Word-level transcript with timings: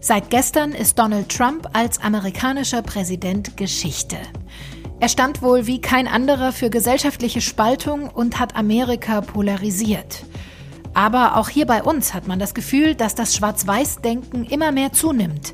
Seit 0.00 0.30
gestern 0.30 0.72
ist 0.72 0.98
Donald 0.98 1.28
Trump 1.28 1.68
als 1.74 2.00
amerikanischer 2.00 2.82
Präsident 2.82 3.56
Geschichte. 3.56 4.16
Er 5.00 5.08
stand 5.08 5.42
wohl 5.42 5.66
wie 5.66 5.80
kein 5.80 6.08
anderer 6.08 6.52
für 6.52 6.70
gesellschaftliche 6.70 7.40
Spaltung 7.40 8.08
und 8.08 8.38
hat 8.38 8.56
Amerika 8.56 9.20
polarisiert. 9.20 10.24
Aber 10.94 11.36
auch 11.36 11.48
hier 11.48 11.66
bei 11.66 11.82
uns 11.82 12.14
hat 12.14 12.26
man 12.26 12.38
das 12.38 12.54
Gefühl, 12.54 12.94
dass 12.94 13.14
das 13.14 13.36
Schwarz-Weiß-Denken 13.36 14.44
immer 14.44 14.72
mehr 14.72 14.92
zunimmt 14.92 15.52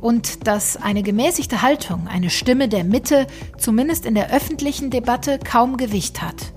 und 0.00 0.46
dass 0.46 0.76
eine 0.76 1.02
gemäßigte 1.02 1.62
Haltung, 1.62 2.08
eine 2.08 2.30
Stimme 2.30 2.68
der 2.68 2.84
Mitte, 2.84 3.26
zumindest 3.58 4.04
in 4.06 4.14
der 4.14 4.30
öffentlichen 4.30 4.90
Debatte 4.90 5.38
kaum 5.38 5.76
Gewicht 5.76 6.20
hat. 6.20 6.53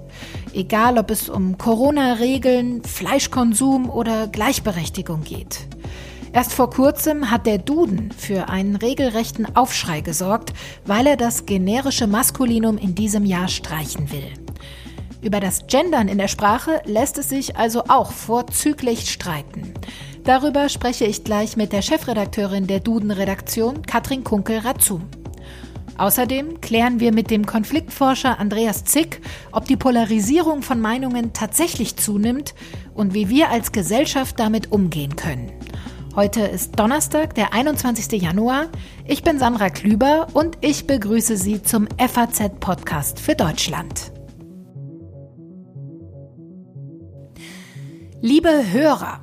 Egal, 0.53 0.97
ob 0.97 1.11
es 1.11 1.29
um 1.29 1.57
Corona-Regeln, 1.57 2.83
Fleischkonsum 2.83 3.89
oder 3.89 4.27
Gleichberechtigung 4.27 5.23
geht. 5.23 5.67
Erst 6.33 6.53
vor 6.53 6.69
kurzem 6.69 7.31
hat 7.31 7.45
der 7.45 7.57
Duden 7.57 8.11
für 8.11 8.49
einen 8.49 8.75
regelrechten 8.75 9.55
Aufschrei 9.55 10.01
gesorgt, 10.01 10.53
weil 10.85 11.07
er 11.07 11.17
das 11.17 11.45
generische 11.45 12.07
Maskulinum 12.07 12.77
in 12.77 12.95
diesem 12.95 13.25
Jahr 13.25 13.47
streichen 13.47 14.11
will. 14.11 14.33
Über 15.21 15.39
das 15.39 15.67
Gendern 15.67 16.07
in 16.07 16.17
der 16.17 16.27
Sprache 16.27 16.81
lässt 16.85 17.17
es 17.17 17.29
sich 17.29 17.57
also 17.57 17.85
auch 17.87 18.11
vorzüglich 18.11 19.09
streiten. 19.11 19.73
Darüber 20.23 20.69
spreche 20.69 21.05
ich 21.05 21.23
gleich 21.23 21.57
mit 21.57 21.73
der 21.73 21.81
Chefredakteurin 21.81 22.67
der 22.67 22.81
Duden-Redaktion, 22.81 23.81
Katrin 23.81 24.23
Kunkel-Razum. 24.23 25.07
Außerdem 25.97 26.61
klären 26.61 26.99
wir 26.99 27.11
mit 27.11 27.31
dem 27.31 27.45
Konfliktforscher 27.45 28.39
Andreas 28.39 28.83
Zick, 28.83 29.21
ob 29.51 29.65
die 29.65 29.77
Polarisierung 29.77 30.61
von 30.61 30.79
Meinungen 30.79 31.33
tatsächlich 31.33 31.95
zunimmt 31.95 32.53
und 32.93 33.13
wie 33.13 33.29
wir 33.29 33.49
als 33.49 33.71
Gesellschaft 33.71 34.39
damit 34.39 34.71
umgehen 34.71 35.15
können. 35.15 35.51
Heute 36.15 36.41
ist 36.41 36.79
Donnerstag, 36.79 37.35
der 37.35 37.53
21. 37.53 38.21
Januar. 38.21 38.67
Ich 39.05 39.23
bin 39.23 39.39
Sandra 39.39 39.69
Klüber 39.69 40.27
und 40.33 40.57
ich 40.61 40.87
begrüße 40.87 41.37
Sie 41.37 41.61
zum 41.61 41.87
FAZ-Podcast 41.97 43.19
für 43.19 43.35
Deutschland. 43.35 44.11
Liebe 48.19 48.71
Hörer, 48.71 49.21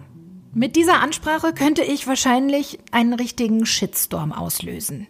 mit 0.52 0.76
dieser 0.76 1.00
Ansprache 1.00 1.52
könnte 1.52 1.82
ich 1.82 2.06
wahrscheinlich 2.06 2.78
einen 2.92 3.14
richtigen 3.14 3.66
Shitstorm 3.66 4.32
auslösen. 4.32 5.08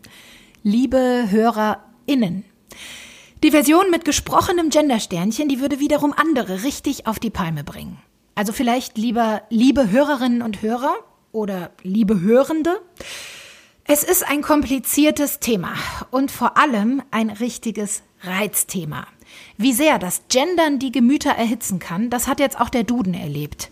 Liebe 0.67 1.27
HörerInnen. 1.29 2.47
Die 3.43 3.51
Version 3.51 3.91
mit 3.91 4.07
gesprochenem 4.07 4.71
Gendersternchen, 4.71 5.47
die 5.47 5.61
würde 5.61 5.79
wiederum 5.79 6.15
andere 6.17 6.63
richtig 6.63 7.07
auf 7.07 7.19
die 7.19 7.29
Palme 7.29 7.65
bringen. 7.65 7.99
Also 8.35 8.55
vielleicht 8.55 8.97
lieber 8.97 9.43
liebe 9.51 9.91
Hörerinnen 9.91 10.41
und 10.41 10.63
Hörer 10.63 10.95
oder 11.33 11.73
liebe 11.83 12.23
Hörende. 12.23 12.81
Es 13.87 14.05
ist 14.05 14.27
ein 14.27 14.41
kompliziertes 14.41 15.39
Thema 15.39 15.75
und 16.11 16.31
vor 16.31 16.57
allem 16.57 17.03
ein 17.11 17.29
richtiges 17.29 18.03
Reizthema. 18.23 19.07
Wie 19.59 19.75
sehr 19.75 19.99
das 19.99 20.23
Gendern 20.31 20.79
die 20.79 20.93
Gemüter 20.93 21.33
erhitzen 21.33 21.79
kann, 21.79 22.09
das 22.09 22.27
hat 22.27 22.41
jetzt 22.41 22.59
auch 22.59 22.71
der 22.71 22.85
Duden 22.85 23.13
erlebt. 23.13 23.69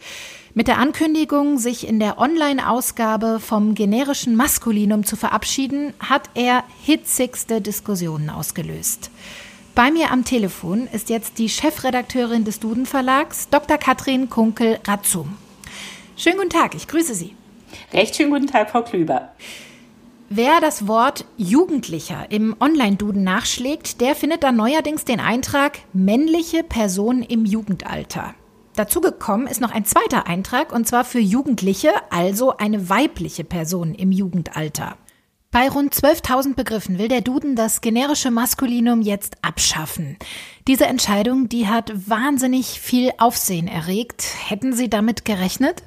Mit 0.54 0.68
der 0.68 0.76
Ankündigung, 0.76 1.56
sich 1.56 1.88
in 1.88 1.98
der 1.98 2.18
Online-Ausgabe 2.18 3.40
vom 3.40 3.74
generischen 3.74 4.36
Maskulinum 4.36 5.02
zu 5.02 5.16
verabschieden, 5.16 5.94
hat 5.98 6.28
er 6.34 6.64
hitzigste 6.82 7.62
Diskussionen 7.62 8.28
ausgelöst. 8.28 9.10
Bei 9.74 9.90
mir 9.90 10.10
am 10.10 10.26
Telefon 10.26 10.88
ist 10.92 11.08
jetzt 11.08 11.38
die 11.38 11.48
Chefredakteurin 11.48 12.44
des 12.44 12.60
Duden 12.60 12.84
Verlags, 12.84 13.48
Dr. 13.48 13.78
Katrin 13.78 14.28
Kunkel-Ratzum. 14.28 15.38
Schönen 16.18 16.36
guten 16.36 16.50
Tag, 16.50 16.74
ich 16.74 16.86
grüße 16.86 17.14
Sie. 17.14 17.34
Recht 17.94 18.14
schönen 18.14 18.30
guten 18.30 18.46
Tag, 18.46 18.68
Frau 18.68 18.82
Klüber. 18.82 19.32
Wer 20.28 20.60
das 20.60 20.86
Wort 20.86 21.24
Jugendlicher 21.38 22.26
im 22.28 22.54
Online-Duden 22.60 23.24
nachschlägt, 23.24 24.02
der 24.02 24.14
findet 24.14 24.42
dann 24.42 24.56
neuerdings 24.56 25.06
den 25.06 25.20
Eintrag 25.20 25.78
männliche 25.94 26.62
Person 26.62 27.22
im 27.22 27.46
Jugendalter. 27.46 28.34
Dazu 28.74 29.00
gekommen 29.00 29.46
ist 29.46 29.60
noch 29.60 29.70
ein 29.70 29.84
zweiter 29.84 30.26
Eintrag, 30.26 30.72
und 30.72 30.86
zwar 30.88 31.04
für 31.04 31.18
Jugendliche, 31.18 31.90
also 32.10 32.56
eine 32.56 32.88
weibliche 32.88 33.44
Person 33.44 33.94
im 33.94 34.12
Jugendalter. 34.12 34.96
Bei 35.50 35.68
rund 35.68 35.94
12.000 35.94 36.54
Begriffen 36.54 36.98
will 36.98 37.08
der 37.08 37.20
Duden 37.20 37.56
das 37.56 37.82
generische 37.82 38.30
Maskulinum 38.30 39.02
jetzt 39.02 39.36
abschaffen. 39.42 40.16
Diese 40.66 40.86
Entscheidung, 40.86 41.50
die 41.50 41.68
hat 41.68 41.92
wahnsinnig 42.08 42.80
viel 42.80 43.12
Aufsehen 43.18 43.68
erregt. 43.68 44.24
Hätten 44.48 44.72
Sie 44.72 44.88
damit 44.88 45.26
gerechnet? 45.26 45.82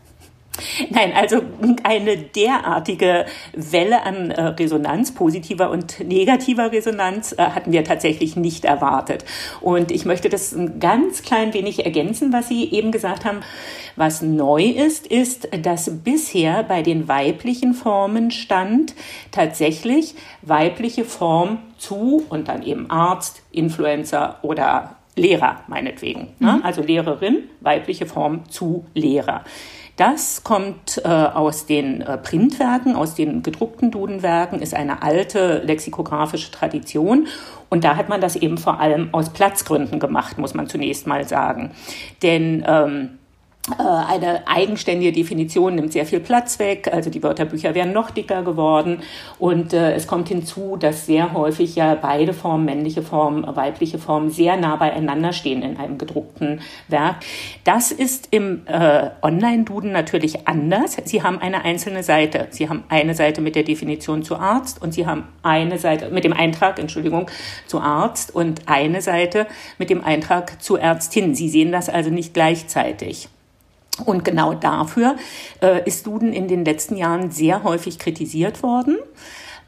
Nein, 0.89 1.13
also 1.13 1.41
eine 1.83 2.17
derartige 2.17 3.25
Welle 3.53 4.03
an 4.03 4.31
äh, 4.31 4.41
Resonanz, 4.41 5.13
positiver 5.13 5.69
und 5.69 5.99
negativer 5.99 6.71
Resonanz, 6.71 7.33
äh, 7.33 7.43
hatten 7.43 7.71
wir 7.71 7.83
tatsächlich 7.83 8.35
nicht 8.35 8.65
erwartet. 8.65 9.25
Und 9.61 9.91
ich 9.91 10.05
möchte 10.05 10.29
das 10.29 10.53
ein 10.53 10.79
ganz 10.79 11.23
klein 11.23 11.53
wenig 11.53 11.85
ergänzen, 11.85 12.31
was 12.33 12.47
Sie 12.47 12.71
eben 12.71 12.91
gesagt 12.91 13.25
haben. 13.25 13.39
Was 13.95 14.21
neu 14.21 14.63
ist, 14.63 15.07
ist, 15.07 15.47
dass 15.61 16.03
bisher 16.03 16.63
bei 16.63 16.81
den 16.81 17.07
weiblichen 17.07 17.73
Formen 17.73 18.31
stand 18.31 18.93
tatsächlich 19.31 20.15
weibliche 20.41 21.05
Form 21.05 21.59
zu 21.77 22.25
und 22.29 22.47
dann 22.47 22.63
eben 22.63 22.89
Arzt, 22.89 23.41
Influencer 23.51 24.39
oder 24.41 24.95
Lehrer 25.15 25.61
meinetwegen. 25.67 26.33
Ne? 26.39 26.57
Mhm. 26.57 26.63
Also 26.63 26.81
Lehrerin, 26.81 27.43
weibliche 27.61 28.05
Form 28.05 28.49
zu 28.49 28.85
Lehrer. 28.93 29.43
Das 29.95 30.43
kommt 30.43 31.01
äh, 31.05 31.07
aus 31.07 31.65
den 31.65 32.01
äh, 32.01 32.17
Printwerken, 32.17 32.95
aus 32.95 33.15
den 33.15 33.43
gedruckten 33.43 33.91
Dudenwerken, 33.91 34.61
ist 34.61 34.73
eine 34.73 35.01
alte 35.01 35.59
lexikografische 35.59 36.51
Tradition. 36.51 37.27
Und 37.69 37.83
da 37.83 37.95
hat 37.95 38.09
man 38.09 38.19
das 38.19 38.35
eben 38.35 38.57
vor 38.57 38.79
allem 38.79 39.09
aus 39.13 39.29
Platzgründen 39.29 39.99
gemacht, 39.99 40.37
muss 40.37 40.53
man 40.53 40.67
zunächst 40.67 41.07
mal 41.07 41.25
sagen. 41.25 41.71
Denn 42.23 42.63
ähm, 42.67 43.03
äh, 43.03 43.24
eine 43.71 44.47
eigenständige 44.47 45.11
Definition 45.11 45.73
nimmt 45.73 45.91
sehr 45.91 46.05
viel 46.05 46.19
Platz 46.19 46.59
weg, 46.59 46.87
also 46.91 47.09
die 47.09 47.23
Wörterbücher 47.23 47.73
werden 47.73 47.93
noch 47.93 48.11
dicker 48.11 48.43
geworden 48.43 48.99
und 49.39 49.73
äh, 49.73 49.93
es 49.93 50.05
kommt 50.05 50.27
hinzu, 50.27 50.77
dass 50.77 51.07
sehr 51.07 51.33
häufig 51.33 51.75
ja 51.75 51.95
beide 51.95 52.33
Formen, 52.33 52.65
männliche 52.65 53.01
Form, 53.01 53.43
weibliche 53.55 53.97
Form, 53.97 54.29
sehr 54.29 54.55
nah 54.55 54.75
beieinander 54.75 55.33
stehen 55.33 55.63
in 55.63 55.77
einem 55.77 55.97
gedruckten 55.97 56.61
Werk. 56.89 57.15
Das 57.63 57.91
ist 57.91 58.27
im 58.29 58.67
äh, 58.67 59.09
Online-Duden 59.23 59.91
natürlich 59.91 60.47
anders. 60.47 60.97
Sie 61.03 61.23
haben 61.23 61.39
eine 61.39 61.65
einzelne 61.65 62.03
Seite. 62.03 62.47
Sie 62.51 62.69
haben 62.69 62.83
eine 62.89 63.15
Seite 63.15 63.41
mit 63.41 63.55
der 63.55 63.63
Definition 63.63 64.21
zu 64.21 64.35
Arzt 64.35 64.79
und 64.79 64.93
Sie 64.93 65.07
haben 65.07 65.23
eine 65.41 65.79
Seite 65.79 66.09
mit 66.11 66.23
dem 66.23 66.33
Eintrag, 66.33 66.77
Entschuldigung, 66.77 67.31
zu 67.65 67.79
Arzt 67.79 68.35
und 68.35 68.67
eine 68.67 69.01
Seite 69.01 69.47
mit 69.79 69.89
dem 69.89 70.03
Eintrag 70.03 70.61
zu 70.61 70.75
Ärztin. 70.77 71.33
Sie 71.33 71.49
sehen 71.49 71.71
das 71.71 71.89
also 71.89 72.11
nicht 72.11 72.35
gleichzeitig. 72.35 73.29
Und 74.03 74.25
genau 74.25 74.53
dafür 74.53 75.15
äh, 75.61 75.81
ist 75.85 76.05
Duden 76.05 76.33
in 76.33 76.47
den 76.47 76.65
letzten 76.65 76.97
Jahren 76.97 77.31
sehr 77.31 77.63
häufig 77.63 77.97
kritisiert 77.99 78.61
worden. 78.61 78.97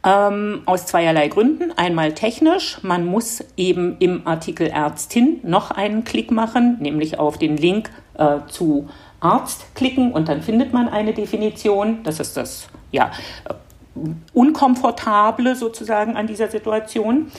Ähm, 0.04 0.64
aus 0.66 0.86
zweierlei 0.86 1.28
Gründen. 1.28 1.72
Einmal 1.72 2.14
technisch. 2.14 2.80
Man 2.84 3.06
muss 3.06 3.44
eben 3.56 3.96
im 4.00 4.28
Artikel 4.28 4.68
Ärztin 4.68 5.40
noch 5.44 5.72
einen 5.72 6.04
Klick 6.04 6.32
machen, 6.32 6.78
nämlich 6.80 7.20
auf 7.20 7.38
den 7.38 7.58
Link 7.58 7.90
äh, 8.18 8.40
zu 8.48 8.90
Arzt 9.20 9.74
klicken 9.76 10.12
und 10.12 10.28
dann 10.30 10.42
findet 10.42 10.74
man 10.74 10.90
eine 10.90 11.14
Definition. 11.14 12.04
Das 12.04 12.20
ist 12.20 12.38
das, 12.38 12.68
ja, 12.92 13.12
Unkomfortable 14.34 15.56
sozusagen 15.56 16.16
an 16.16 16.28
dieser 16.28 16.50
Situation. 16.50 17.32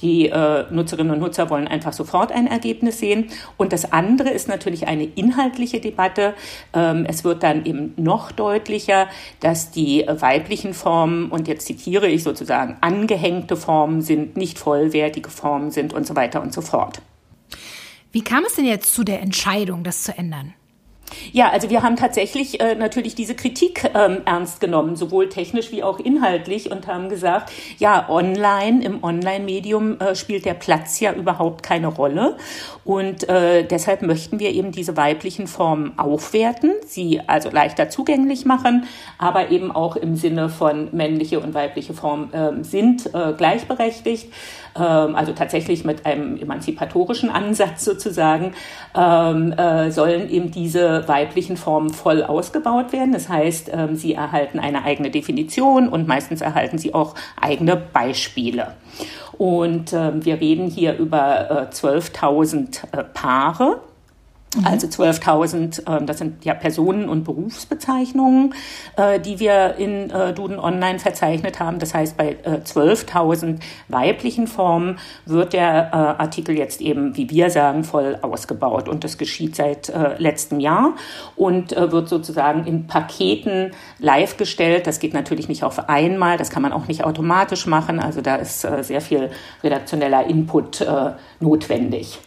Die 0.00 0.28
äh, 0.28 0.64
Nutzerinnen 0.70 1.12
und 1.12 1.20
Nutzer 1.20 1.50
wollen 1.50 1.68
einfach 1.68 1.92
sofort 1.92 2.32
ein 2.32 2.46
Ergebnis 2.46 2.98
sehen. 2.98 3.28
Und 3.56 3.72
das 3.72 3.92
andere 3.92 4.30
ist 4.30 4.48
natürlich 4.48 4.86
eine 4.86 5.04
inhaltliche 5.04 5.80
Debatte. 5.80 6.34
Ähm, 6.74 7.06
es 7.08 7.24
wird 7.24 7.42
dann 7.42 7.64
eben 7.64 7.94
noch 7.96 8.32
deutlicher, 8.32 9.08
dass 9.40 9.70
die 9.70 10.04
weiblichen 10.06 10.74
Formen, 10.74 11.30
und 11.30 11.48
jetzt 11.48 11.66
zitiere 11.66 12.08
ich 12.08 12.22
sozusagen, 12.22 12.76
angehängte 12.80 13.56
Formen 13.56 14.02
sind, 14.02 14.36
nicht 14.36 14.58
vollwertige 14.58 15.30
Formen 15.30 15.70
sind 15.70 15.92
und 15.94 16.06
so 16.06 16.16
weiter 16.16 16.42
und 16.42 16.52
so 16.52 16.60
fort. 16.60 17.00
Wie 18.12 18.22
kam 18.22 18.44
es 18.44 18.56
denn 18.56 18.66
jetzt 18.66 18.94
zu 18.94 19.04
der 19.04 19.22
Entscheidung, 19.22 19.84
das 19.84 20.02
zu 20.02 20.16
ändern? 20.16 20.54
Ja, 21.32 21.50
also 21.50 21.70
wir 21.70 21.82
haben 21.82 21.96
tatsächlich 21.96 22.60
äh, 22.60 22.74
natürlich 22.74 23.14
diese 23.14 23.34
Kritik 23.34 23.90
ähm, 23.94 24.22
ernst 24.24 24.60
genommen, 24.60 24.96
sowohl 24.96 25.28
technisch 25.28 25.72
wie 25.72 25.82
auch 25.82 25.98
inhaltlich 25.98 26.70
und 26.70 26.86
haben 26.86 27.08
gesagt, 27.08 27.52
ja, 27.78 28.08
online, 28.08 28.84
im 28.84 29.02
Online-Medium 29.02 30.00
äh, 30.00 30.14
spielt 30.14 30.44
der 30.44 30.54
Platz 30.54 31.00
ja 31.00 31.12
überhaupt 31.12 31.62
keine 31.62 31.88
Rolle. 31.88 32.36
Und 32.84 33.28
äh, 33.28 33.64
deshalb 33.64 34.02
möchten 34.02 34.38
wir 34.38 34.50
eben 34.50 34.72
diese 34.72 34.96
weiblichen 34.96 35.46
Formen 35.46 35.98
aufwerten, 35.98 36.72
sie 36.86 37.20
also 37.26 37.50
leichter 37.50 37.88
zugänglich 37.88 38.44
machen, 38.44 38.86
aber 39.18 39.50
eben 39.50 39.72
auch 39.72 39.96
im 39.96 40.16
Sinne 40.16 40.48
von 40.48 40.88
männliche 40.92 41.40
und 41.40 41.54
weibliche 41.54 41.94
Formen 41.94 42.30
ähm, 42.32 42.64
sind 42.64 43.12
äh, 43.14 43.32
gleichberechtigt 43.36 44.30
ähm, 44.76 45.14
also 45.14 45.32
tatsächlich 45.32 45.84
mit 45.84 46.04
einem 46.06 46.36
emanzipatorischen 46.36 47.30
Ansatz 47.30 47.84
sozusagen, 47.84 48.54
ähm, 48.94 49.52
äh, 49.52 49.90
sollen 49.90 50.28
eben 50.28 50.50
diese 50.50 51.03
weiblichen 51.08 51.56
Formen 51.56 51.90
voll 51.90 52.22
ausgebaut 52.22 52.92
werden. 52.92 53.12
Das 53.12 53.28
heißt, 53.28 53.70
ähm, 53.72 53.96
sie 53.96 54.14
erhalten 54.14 54.58
eine 54.58 54.84
eigene 54.84 55.10
Definition 55.10 55.88
und 55.88 56.06
meistens 56.08 56.40
erhalten 56.40 56.78
sie 56.78 56.94
auch 56.94 57.14
eigene 57.40 57.76
Beispiele. 57.76 58.74
Und 59.38 59.92
äh, 59.92 60.24
wir 60.24 60.40
reden 60.40 60.68
hier 60.68 60.96
über 60.96 61.68
äh, 61.70 61.74
12.000 61.74 62.84
äh, 62.92 63.04
Paare. 63.04 63.80
Mhm. 64.54 64.66
Also 64.66 64.86
12.000, 64.86 66.02
äh, 66.02 66.04
das 66.04 66.18
sind 66.18 66.44
ja 66.44 66.54
Personen- 66.54 67.08
und 67.08 67.24
Berufsbezeichnungen, 67.24 68.54
äh, 68.96 69.20
die 69.20 69.40
wir 69.40 69.76
in 69.76 70.10
äh, 70.10 70.32
Duden 70.32 70.58
Online 70.58 70.98
verzeichnet 70.98 71.60
haben. 71.60 71.78
Das 71.78 71.94
heißt, 71.94 72.16
bei 72.16 72.36
äh, 72.44 72.60
12.000 72.64 73.60
weiblichen 73.88 74.46
Formen 74.46 74.98
wird 75.26 75.52
der 75.52 75.90
äh, 75.92 75.96
Artikel 76.22 76.56
jetzt 76.56 76.80
eben, 76.80 77.16
wie 77.16 77.30
wir 77.30 77.50
sagen, 77.50 77.84
voll 77.84 78.18
ausgebaut. 78.22 78.88
Und 78.88 79.04
das 79.04 79.18
geschieht 79.18 79.56
seit 79.56 79.88
äh, 79.88 80.16
letztem 80.18 80.60
Jahr 80.60 80.94
und 81.36 81.72
äh, 81.72 81.90
wird 81.90 82.08
sozusagen 82.08 82.66
in 82.66 82.86
Paketen 82.86 83.72
live 83.98 84.36
gestellt. 84.36 84.86
Das 84.86 84.98
geht 84.98 85.14
natürlich 85.14 85.48
nicht 85.48 85.64
auf 85.64 85.88
einmal, 85.88 86.36
das 86.36 86.50
kann 86.50 86.62
man 86.62 86.72
auch 86.72 86.88
nicht 86.88 87.04
automatisch 87.04 87.66
machen. 87.66 88.00
Also 88.00 88.20
da 88.20 88.36
ist 88.36 88.64
äh, 88.64 88.82
sehr 88.82 89.00
viel 89.00 89.30
redaktioneller 89.62 90.26
Input 90.26 90.80
äh, 90.80 91.12
notwendig. 91.40 92.18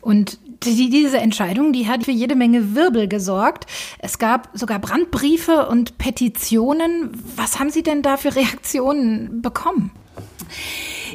Und 0.00 0.38
die, 0.62 0.90
diese 0.90 1.18
Entscheidung, 1.18 1.72
die 1.72 1.88
hat 1.88 2.04
für 2.04 2.12
jede 2.12 2.34
Menge 2.34 2.74
Wirbel 2.74 3.08
gesorgt. 3.08 3.66
Es 3.98 4.18
gab 4.18 4.50
sogar 4.54 4.78
Brandbriefe 4.78 5.68
und 5.68 5.98
Petitionen. 5.98 7.10
Was 7.36 7.58
haben 7.58 7.70
Sie 7.70 7.82
denn 7.82 8.02
da 8.02 8.16
für 8.16 8.34
Reaktionen 8.34 9.42
bekommen? 9.42 9.90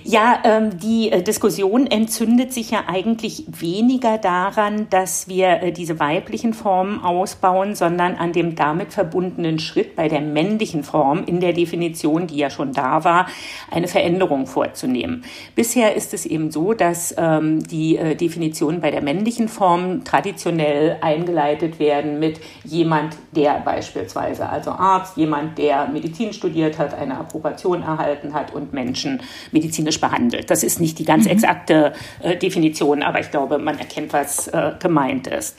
Ja, 0.04 0.40
ähm, 0.44 0.80
die 0.80 1.12
äh, 1.12 1.22
Diskussion 1.22 1.86
entzündet 1.86 2.54
sich 2.54 2.72
ja 2.72 2.86
eigentlich 2.88 3.44
weniger 3.48 4.18
daran, 4.18 4.88
dass 4.90 5.28
wir 5.28 5.62
äh, 5.62 5.72
diese 5.72 6.00
weiblichen 6.00 6.54
Formen 6.54 7.04
ausbauen, 7.04 7.76
sondern 7.76 8.16
an 8.16 8.34
dem 8.34 8.56
damit 8.56 8.94
verbundenen 8.94 9.60
Schritt 9.60 9.96
bei 9.96 10.08
der 10.08 10.22
männlichen 10.22 10.84
Form 10.84 11.24
in 11.26 11.40
der 11.40 11.54
Definition, 11.54 12.26
die 12.26 12.38
ja 12.38 12.50
schon 12.50 12.74
da 12.74 13.04
war, 13.04 13.28
eine 13.70 13.88
Veränderung 13.88 14.48
vorzunehmen. 14.48 15.24
Bisher 15.56 15.96
ist 15.96 16.16
es 16.16 16.26
eben 16.26 16.50
so, 16.50 16.74
dass 16.74 17.14
ähm, 17.18 17.62
die 17.64 17.98
äh, 17.98 18.16
Definitionen 18.16 18.82
bei 18.82 18.90
der 18.90 19.02
männlichen 19.02 19.50
Form 19.50 20.04
traditionell 20.04 20.98
eingeleitet 21.02 21.78
werden 21.78 22.20
mit 22.20 22.40
jemand, 22.64 23.18
der 23.36 23.62
beispielsweise, 23.64 24.50
also 24.50 24.72
Arzt, 24.72 25.16
jemand, 25.18 25.60
der 25.60 25.88
Medizin 25.88 26.34
studiert 26.34 26.80
hat, 26.80 26.96
eine 26.96 27.20
Approbation 27.20 27.84
erhalten 27.84 28.34
hat 28.34 28.54
und 28.54 28.74
Menschen 28.74 29.22
medizinisch 29.52 29.91
medizinisch 29.92 30.00
behandelt. 30.00 30.50
Das 30.50 30.64
ist 30.64 30.80
nicht 30.80 31.00
die 31.00 31.06
ganz 31.06 31.26
mhm. 31.26 31.32
exakte 31.32 31.94
äh, 32.22 32.38
Definition, 32.38 33.04
aber 33.04 33.20
ich 33.20 33.32
glaube, 33.32 33.58
man 33.58 33.78
erkennt, 33.78 34.14
was 34.14 34.48
äh, 34.48 34.72
gemeint 34.80 35.28
ist. 35.28 35.58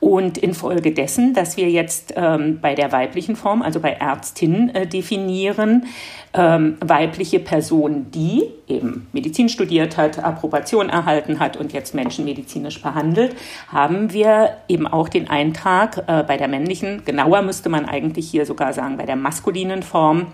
Und 0.00 0.38
infolgedessen, 0.38 1.34
dass 1.34 1.56
wir 1.56 1.68
jetzt 1.70 2.14
ähm, 2.16 2.60
bei 2.60 2.76
der 2.76 2.92
weiblichen 2.92 3.34
Form, 3.34 3.62
also 3.62 3.80
bei 3.80 3.92
Ärztin, 3.92 4.72
äh, 4.72 4.86
definieren, 4.86 5.86
ähm, 6.34 6.76
weibliche 6.80 7.40
Person, 7.40 8.06
die 8.12 8.44
eben 8.68 9.08
Medizin 9.12 9.48
studiert 9.48 9.96
hat, 9.96 10.22
Approbation 10.22 10.88
erhalten 10.88 11.40
hat 11.40 11.56
und 11.56 11.72
jetzt 11.72 11.94
Menschen 11.94 12.24
medizinisch 12.24 12.80
behandelt, 12.80 13.34
haben 13.72 14.12
wir 14.12 14.58
eben 14.68 14.86
auch 14.86 15.08
den 15.08 15.28
Eintrag 15.28 16.04
äh, 16.06 16.22
bei 16.22 16.36
der 16.36 16.48
männlichen, 16.48 17.04
genauer 17.04 17.42
müsste 17.42 17.68
man 17.68 17.86
eigentlich 17.86 18.30
hier 18.30 18.46
sogar 18.46 18.72
sagen, 18.72 18.98
bei 18.98 19.06
der 19.06 19.16
maskulinen 19.16 19.82
Form, 19.82 20.28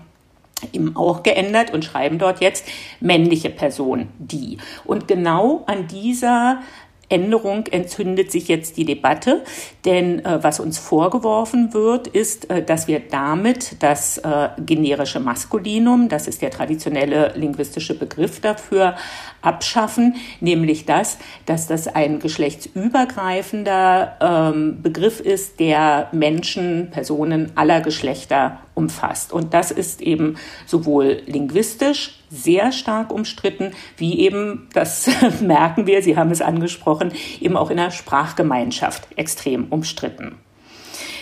eben 0.73 0.95
auch 0.95 1.23
geändert 1.23 1.73
und 1.73 1.83
schreiben 1.83 2.17
dort 2.17 2.41
jetzt 2.41 2.67
männliche 2.99 3.49
Person, 3.49 4.07
die. 4.17 4.57
Und 4.83 5.07
genau 5.07 5.63
an 5.67 5.87
dieser 5.87 6.61
Änderung 7.09 7.67
entzündet 7.67 8.31
sich 8.31 8.47
jetzt 8.47 8.77
die 8.77 8.85
Debatte, 8.85 9.43
denn 9.85 10.23
äh, 10.25 10.43
was 10.43 10.59
uns 10.59 10.77
vorgeworfen 10.77 11.73
wird, 11.73 12.07
ist, 12.07 12.49
äh, 12.49 12.63
dass 12.63 12.87
wir 12.87 12.99
damit 12.99 13.83
das 13.83 14.17
äh, 14.17 14.49
generische 14.65 15.19
Maskulinum, 15.19 16.09
das 16.09 16.27
ist 16.27 16.41
der 16.41 16.51
traditionelle 16.51 17.33
linguistische 17.35 17.97
Begriff 17.97 18.39
dafür, 18.41 18.95
abschaffen, 19.41 20.15
nämlich 20.39 20.85
das, 20.85 21.17
dass 21.45 21.67
das 21.67 21.87
ein 21.87 22.19
geschlechtsübergreifender 22.19 24.17
ähm, 24.21 24.81
Begriff 24.81 25.19
ist, 25.19 25.59
der 25.59 26.09
Menschen, 26.11 26.89
Personen 26.91 27.51
aller 27.55 27.81
Geschlechter 27.81 28.59
umfasst. 28.73 29.31
Und 29.31 29.53
das 29.53 29.71
ist 29.71 30.01
eben 30.01 30.37
sowohl 30.65 31.21
linguistisch 31.25 32.19
sehr 32.35 32.71
stark 32.71 33.11
umstritten, 33.11 33.71
wie 33.97 34.19
eben, 34.19 34.67
das 34.73 35.09
merken 35.41 35.87
wir, 35.87 36.01
Sie 36.01 36.17
haben 36.17 36.31
es 36.31 36.41
angesprochen, 36.41 37.11
eben 37.39 37.57
auch 37.57 37.69
in 37.69 37.77
der 37.77 37.91
Sprachgemeinschaft 37.91 39.07
extrem 39.15 39.65
umstritten. 39.69 40.37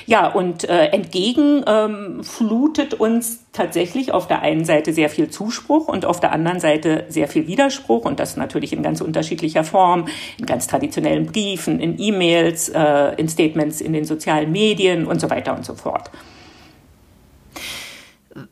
Ja, 0.05 0.27
und 0.27 0.67
äh, 0.67 0.87
entgegen 0.87 1.63
ähm, 1.65 2.23
flutet 2.23 2.93
uns 2.93 3.45
tatsächlich 3.53 4.11
auf 4.11 4.27
der 4.27 4.41
einen 4.41 4.65
Seite 4.65 4.91
sehr 4.91 5.09
viel 5.09 5.29
Zuspruch 5.29 5.87
und 5.87 6.05
auf 6.05 6.19
der 6.19 6.31
anderen 6.33 6.59
Seite 6.59 7.05
sehr 7.07 7.27
viel 7.27 7.47
Widerspruch 7.47 8.03
und 8.05 8.19
das 8.19 8.35
natürlich 8.35 8.73
in 8.73 8.83
ganz 8.83 8.99
unterschiedlicher 8.99 9.63
Form, 9.63 10.07
in 10.37 10.45
ganz 10.45 10.67
traditionellen 10.67 11.27
Briefen, 11.27 11.79
in 11.79 11.99
E-Mails, 11.99 12.69
äh, 12.69 13.13
in 13.15 13.29
Statements 13.29 13.79
in 13.79 13.93
den 13.93 14.03
sozialen 14.03 14.51
Medien 14.51 15.05
und 15.07 15.21
so 15.21 15.29
weiter 15.29 15.55
und 15.55 15.65
so 15.65 15.73
fort. 15.73 16.11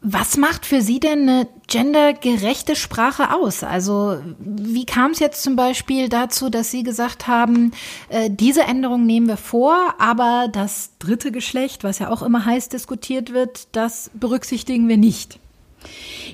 Was 0.02 0.38
macht 0.38 0.68
für 0.68 0.82
Sie 0.82 1.00
denn 1.00 1.28
eine 1.28 1.48
gendergerechte 1.68 2.76
Sprache 2.76 3.34
aus? 3.34 3.64
Also 3.64 4.20
wie 4.40 4.86
kam 4.86 5.12
es 5.12 5.20
jetzt 5.20 5.42
zum 5.42 5.56
Beispiel 5.56 6.08
dazu, 6.08 6.50
dass 6.50 6.70
Sie 6.70 6.84
gesagt 6.84 7.28
haben, 7.28 7.72
äh, 8.10 8.30
diese 8.30 8.62
Änderung 8.62 9.08
nehmen 9.08 9.28
wir 9.28 9.38
vor, 9.38 9.96
aber 9.98 10.48
das 10.52 10.92
dritte 11.00 11.32
Geschlecht, 11.32 11.84
was 11.84 11.98
ja 11.98 12.10
auch 12.10 12.22
immer 12.22 12.46
heiß 12.46 12.70
diskutiert 12.70 13.34
wird, 13.34 13.76
das 13.76 14.12
berücksichtigen 14.14 14.88
wir 14.88 14.98
nicht? 14.98 15.41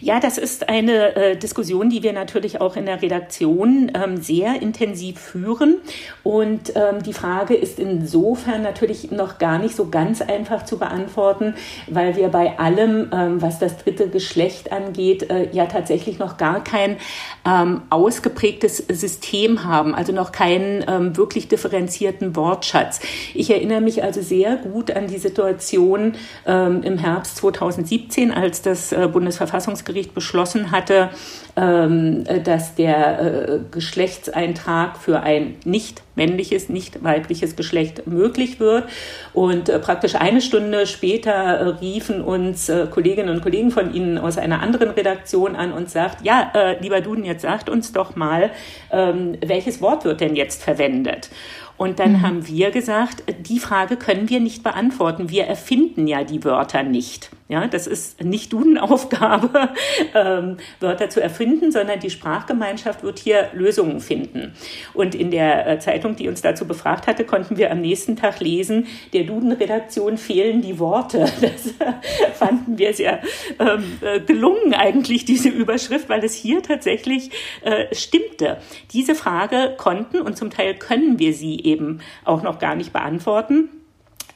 Ja, 0.01 0.19
das 0.19 0.37
ist 0.37 0.69
eine 0.69 1.15
äh, 1.15 1.37
Diskussion, 1.37 1.89
die 1.89 2.03
wir 2.03 2.13
natürlich 2.13 2.61
auch 2.61 2.75
in 2.75 2.85
der 2.85 3.01
Redaktion 3.01 3.91
ähm, 3.95 4.17
sehr 4.17 4.61
intensiv 4.61 5.19
führen. 5.19 5.79
Und 6.23 6.73
ähm, 6.75 7.01
die 7.03 7.13
Frage 7.13 7.55
ist 7.55 7.79
insofern 7.79 8.61
natürlich 8.61 9.11
noch 9.11 9.37
gar 9.37 9.57
nicht 9.57 9.75
so 9.75 9.89
ganz 9.89 10.21
einfach 10.21 10.65
zu 10.65 10.77
beantworten, 10.77 11.55
weil 11.87 12.15
wir 12.15 12.29
bei 12.29 12.59
allem, 12.59 13.09
ähm, 13.11 13.41
was 13.41 13.59
das 13.59 13.77
dritte 13.77 14.09
Geschlecht 14.09 14.71
angeht, 14.71 15.29
äh, 15.29 15.49
ja 15.51 15.65
tatsächlich 15.65 16.19
noch 16.19 16.37
gar 16.37 16.63
kein 16.63 16.97
ähm, 17.45 17.81
ausgeprägtes 17.89 18.77
System 18.77 19.63
haben, 19.63 19.95
also 19.95 20.11
noch 20.11 20.31
keinen 20.31 20.85
ähm, 20.87 21.17
wirklich 21.17 21.47
differenzierten 21.47 22.35
Wortschatz. 22.35 22.99
Ich 23.33 23.49
erinnere 23.49 23.81
mich 23.81 24.03
also 24.03 24.21
sehr 24.21 24.57
gut 24.57 24.91
an 24.91 25.07
die 25.07 25.17
Situation 25.17 26.15
ähm, 26.45 26.83
im 26.83 26.97
Herbst 26.97 27.37
2017, 27.37 28.31
als 28.31 28.61
das 28.61 28.91
äh, 28.91 29.07
Bundesverfassungsgericht 29.11 29.36
Bundesverfassungsgericht 29.37 30.13
beschlossen 30.13 30.71
hatte, 30.71 31.09
ähm, 31.55 32.23
dass 32.43 32.75
der 32.75 33.21
äh, 33.21 33.59
Geschlechtseintrag 33.71 34.97
für 34.97 35.21
ein 35.21 35.55
nicht 35.63 36.03
männliches, 36.15 36.69
nicht 36.69 37.03
weibliches 37.03 37.55
Geschlecht 37.55 38.07
möglich 38.07 38.59
wird. 38.59 38.85
Und 39.33 39.69
äh, 39.69 39.79
praktisch 39.79 40.15
eine 40.15 40.41
Stunde 40.41 40.87
später 40.87 41.31
äh, 41.31 41.67
riefen 41.79 42.21
uns 42.21 42.71
Kolleginnen 42.91 43.29
und 43.29 43.41
Kollegen 43.41 43.71
von 43.71 43.93
Ihnen 43.93 44.17
aus 44.17 44.37
einer 44.37 44.61
anderen 44.61 44.89
Redaktion 44.89 45.55
an 45.55 45.71
und 45.71 45.89
sagt, 45.89 46.25
ja, 46.25 46.51
lieber 46.81 47.01
Duden, 47.01 47.23
jetzt 47.23 47.43
sagt 47.43 47.69
uns 47.69 47.91
doch 47.91 48.15
mal, 48.15 48.51
ähm, 48.91 49.37
welches 49.45 49.81
Wort 49.81 50.05
wird 50.05 50.21
denn 50.21 50.35
jetzt 50.35 50.63
verwendet? 50.63 51.29
Und 51.77 51.99
dann 51.99 52.13
mhm. 52.13 52.21
haben 52.23 52.47
wir 52.47 52.71
gesagt, 52.71 53.23
die 53.39 53.59
Frage 53.59 53.97
können 53.97 54.29
wir 54.29 54.39
nicht 54.39 54.63
beantworten. 54.63 55.29
Wir 55.29 55.45
erfinden 55.45 56.07
ja 56.07 56.23
die 56.23 56.43
Wörter 56.43 56.83
nicht. 56.83 57.29
Ja, 57.49 57.65
das 57.65 57.87
ist 57.87 58.21
nicht 58.21 58.51
Duden-Aufgabe, 58.51 59.69
ähm, 60.13 60.57
Wörter 60.81 61.09
zu 61.09 61.21
erfinden, 61.21 61.71
sondern 61.71 62.01
die 62.01 62.09
Sprachgemeinschaft 62.09 63.03
wird 63.03 63.19
hier 63.19 63.47
Lösungen 63.53 64.01
finden. 64.01 64.53
Und 64.93 65.15
in 65.15 65.31
der 65.31 65.65
äh, 65.65 65.79
Zeitung, 65.79 66.17
die 66.17 66.27
uns 66.27 66.41
dazu 66.41 66.67
befragt 66.67 67.07
hatte, 67.07 67.23
konnten 67.23 67.55
wir 67.55 67.71
am 67.71 67.79
nächsten 67.79 68.17
Tag 68.17 68.41
lesen, 68.41 68.87
der 69.13 69.23
Duden-Redaktion 69.23 70.17
fehlen 70.17 70.61
die 70.61 70.79
Worte. 70.79 71.25
Das 71.47 71.67
äh, 71.79 72.31
fanden 72.33 72.77
wir 72.77 72.93
sehr 72.93 73.21
ähm, 73.59 73.99
äh, 74.01 74.19
gelungen 74.19 74.73
eigentlich, 74.73 75.23
diese 75.23 75.49
Überschrift, 75.49 76.09
weil 76.09 76.23
es 76.23 76.33
hier 76.33 76.61
tatsächlich 76.61 77.31
äh, 77.61 77.93
stimmte. 77.95 78.57
Diese 78.91 79.15
Frage 79.15 79.75
konnten 79.77 80.19
und 80.21 80.37
zum 80.37 80.49
Teil 80.49 80.75
können 80.75 81.19
wir 81.19 81.33
sie 81.33 81.59
eben 81.61 82.01
auch 82.25 82.43
noch 82.43 82.59
gar 82.59 82.75
nicht 82.75 82.91
beantworten. 82.91 83.69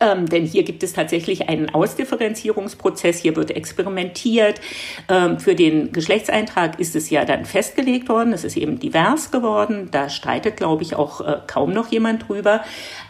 Ähm, 0.01 0.27
denn 0.27 0.45
hier 0.45 0.63
gibt 0.63 0.83
es 0.83 0.93
tatsächlich 0.93 1.47
einen 1.47 1.69
Ausdifferenzierungsprozess, 1.69 3.19
hier 3.19 3.35
wird 3.35 3.51
experimentiert. 3.51 4.59
Ähm, 5.07 5.39
für 5.39 5.55
den 5.55 5.91
Geschlechtseintrag 5.91 6.79
ist 6.79 6.95
es 6.95 7.09
ja 7.09 7.23
dann 7.23 7.45
festgelegt 7.45 8.09
worden, 8.09 8.33
es 8.33 8.43
ist 8.43 8.57
eben 8.57 8.79
divers 8.79 9.31
geworden, 9.31 9.89
da 9.91 10.09
streitet, 10.09 10.57
glaube 10.57 10.81
ich, 10.83 10.95
auch 10.95 11.21
äh, 11.21 11.37
kaum 11.45 11.71
noch 11.71 11.91
jemand 11.91 12.27
drüber. 12.27 12.61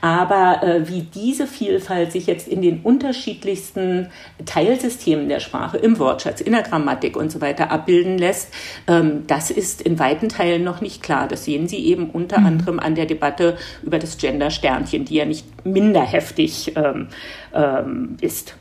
Aber 0.02 0.64
äh, 0.64 0.90
wie 0.90 1.04
diese 1.04 1.48
Vielfalt 1.48 2.12
sich 2.12 2.28
jetzt 2.28 2.48
in 2.48 2.62
den 2.62 2.82
unterschiedlichsten 2.82 4.10
Teilsystemen 4.46 5.30
der 5.30 5.40
Sprache, 5.40 5.78
im 5.78 5.98
Wortschatz, 5.98 6.42
in 6.42 6.52
der 6.52 6.64
Grammatik 6.64 7.16
und 7.16 7.32
so 7.32 7.40
weiter 7.40 7.72
abbilden 7.72 8.18
lässt, 8.18 8.54
ähm, 8.88 9.24
das 9.28 9.50
ist 9.50 9.82
in 9.82 9.98
weiten 9.98 10.28
Teilen 10.28 10.64
noch 10.64 10.82
nicht 10.82 11.02
klar. 11.02 11.28
Das 11.30 11.46
sehen 11.46 11.68
Sie 11.70 11.86
eben 11.86 12.10
unter 12.10 12.40
mhm. 12.40 12.46
anderem 12.46 12.80
an 12.80 12.96
der 12.96 13.06
Debatte 13.06 13.58
über 13.84 13.98
das 13.98 14.18
Gender-Sternchen, 14.18 15.06
die 15.06 15.16
ja 15.16 15.26
nicht 15.26 15.46
minder 15.64 16.02
heftig 16.02 16.74
ähm, 16.76 17.08
ähm, 17.54 18.18
ist. 18.22 18.56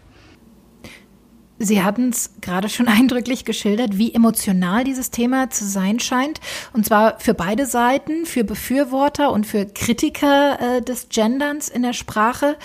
Sie 1.62 1.82
hatten 1.82 2.08
es 2.08 2.32
gerade 2.40 2.70
schon 2.70 2.88
eindrücklich 2.88 3.44
geschildert, 3.44 3.98
wie 3.98 4.14
emotional 4.14 4.82
dieses 4.82 5.10
Thema 5.10 5.50
zu 5.50 5.64
sein 5.66 6.00
scheint. 6.00 6.40
Und 6.72 6.86
zwar 6.86 7.20
für 7.20 7.34
beide 7.34 7.66
Seiten, 7.66 8.24
für 8.24 8.44
Befürworter 8.44 9.30
und 9.30 9.46
für 9.46 9.66
Kritiker 9.66 10.58
äh, 10.60 10.82
des 10.82 11.08
Genderns 11.10 11.68
in 11.68 11.82
der 11.82 11.92
Sprache. 11.92 12.56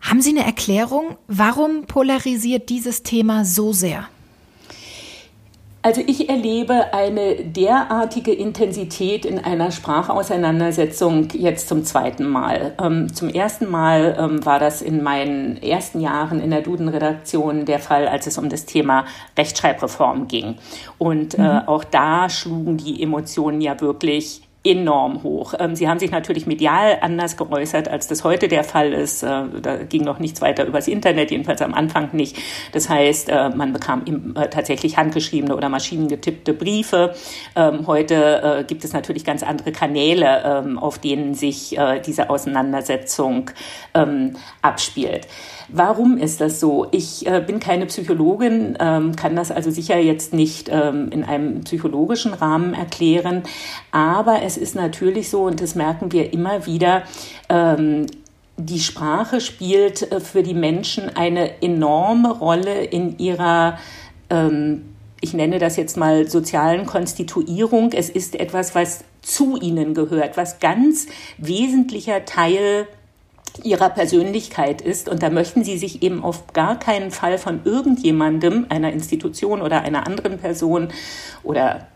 Haben 0.00 0.20
Sie 0.20 0.30
eine 0.30 0.44
Erklärung, 0.44 1.16
warum 1.28 1.86
polarisiert 1.86 2.68
dieses 2.68 3.02
Thema 3.02 3.44
so 3.44 3.72
sehr? 3.72 4.08
Also 5.84 6.00
ich 6.06 6.30
erlebe 6.30 6.94
eine 6.94 7.34
derartige 7.44 8.32
Intensität 8.32 9.26
in 9.26 9.38
einer 9.38 9.70
Sprachauseinandersetzung 9.70 11.28
jetzt 11.34 11.68
zum 11.68 11.84
zweiten 11.84 12.26
Mal. 12.26 12.72
Ähm, 12.82 13.12
zum 13.12 13.28
ersten 13.28 13.70
Mal 13.70 14.16
ähm, 14.18 14.46
war 14.46 14.58
das 14.58 14.80
in 14.80 15.02
meinen 15.02 15.62
ersten 15.62 16.00
Jahren 16.00 16.40
in 16.40 16.48
der 16.48 16.62
Duden-Redaktion 16.62 17.66
der 17.66 17.80
Fall, 17.80 18.08
als 18.08 18.26
es 18.26 18.38
um 18.38 18.48
das 18.48 18.64
Thema 18.64 19.04
Rechtschreibreform 19.36 20.26
ging. 20.26 20.54
Und 20.96 21.34
äh, 21.34 21.42
mhm. 21.42 21.68
auch 21.68 21.84
da 21.84 22.30
schlugen 22.30 22.78
die 22.78 23.02
Emotionen 23.02 23.60
ja 23.60 23.78
wirklich 23.82 24.43
enorm 24.64 25.22
hoch. 25.22 25.52
Ähm, 25.58 25.76
sie 25.76 25.88
haben 25.88 25.98
sich 25.98 26.10
natürlich 26.10 26.46
medial 26.46 26.98
anders 27.02 27.36
geäußert, 27.36 27.86
als 27.88 28.08
das 28.08 28.24
heute 28.24 28.48
der 28.48 28.64
Fall 28.64 28.94
ist. 28.94 29.22
Äh, 29.22 29.44
da 29.60 29.76
ging 29.76 30.04
noch 30.04 30.18
nichts 30.18 30.40
weiter 30.40 30.64
übers 30.64 30.88
Internet, 30.88 31.30
jedenfalls 31.30 31.60
am 31.60 31.74
Anfang 31.74 32.08
nicht. 32.12 32.38
Das 32.72 32.88
heißt, 32.88 33.28
äh, 33.28 33.50
man 33.50 33.74
bekam 33.74 34.02
äh, 34.34 34.48
tatsächlich 34.48 34.96
handgeschriebene 34.96 35.54
oder 35.54 35.68
maschinengetippte 35.68 36.54
Briefe. 36.54 37.14
Ähm, 37.54 37.86
heute 37.86 38.64
gibt 38.66 38.84
es 38.84 38.92
natürlich 38.94 39.24
ganz 39.24 39.42
andere 39.42 39.70
Kanäle, 39.72 40.42
ähm, 40.44 40.78
auf 40.78 40.98
denen 40.98 41.34
sich 41.34 41.76
diese 42.06 42.30
Auseinandersetzung 42.30 43.50
abspielt. 44.62 45.26
Warum 45.68 46.16
ist 46.16 46.40
das 46.40 46.60
so? 46.60 46.86
Ich 46.90 47.26
bin 47.46 47.60
keine 47.60 47.86
Psychologin, 47.86 48.76
kann 48.78 49.36
das 49.36 49.50
also 49.50 49.70
sicher 49.70 49.98
jetzt 49.98 50.32
nicht 50.32 50.68
in 50.68 51.24
einem 51.24 51.60
psychologischen 51.62 52.32
Rahmen 52.32 52.74
erklären, 52.74 53.42
aber 53.90 54.42
es 54.42 54.53
ist 54.56 54.74
natürlich 54.74 55.30
so, 55.30 55.44
und 55.44 55.60
das 55.60 55.74
merken 55.74 56.12
wir 56.12 56.32
immer 56.32 56.66
wieder, 56.66 57.04
ähm, 57.48 58.06
die 58.56 58.80
Sprache 58.80 59.40
spielt 59.40 60.12
äh, 60.12 60.20
für 60.20 60.42
die 60.42 60.54
Menschen 60.54 61.14
eine 61.16 61.62
enorme 61.62 62.32
Rolle 62.32 62.84
in 62.84 63.18
ihrer 63.18 63.78
ähm, 64.30 64.94
ich 65.24 65.32
nenne 65.32 65.58
das 65.58 65.76
jetzt 65.76 65.96
mal 65.96 66.28
sozialen 66.28 66.84
Konstituierung. 66.84 67.92
Es 67.92 68.10
ist 68.10 68.38
etwas, 68.38 68.74
was 68.74 69.04
zu 69.22 69.56
ihnen 69.56 69.94
gehört, 69.94 70.36
was 70.36 70.60
ganz 70.60 71.06
wesentlicher 71.38 72.26
Teil 72.26 72.86
ihrer 73.62 73.88
Persönlichkeit 73.88 74.82
ist. 74.82 75.08
Und 75.08 75.22
da 75.22 75.30
möchten 75.30 75.64
sie 75.64 75.78
sich 75.78 76.02
eben 76.02 76.22
auf 76.22 76.52
gar 76.52 76.78
keinen 76.78 77.10
Fall 77.10 77.38
von 77.38 77.62
irgendjemandem, 77.64 78.66
einer 78.68 78.92
Institution 78.92 79.62
oder 79.62 79.80
einer 79.80 80.06
anderen 80.06 80.38
Person 80.38 80.88
oder 81.42 81.86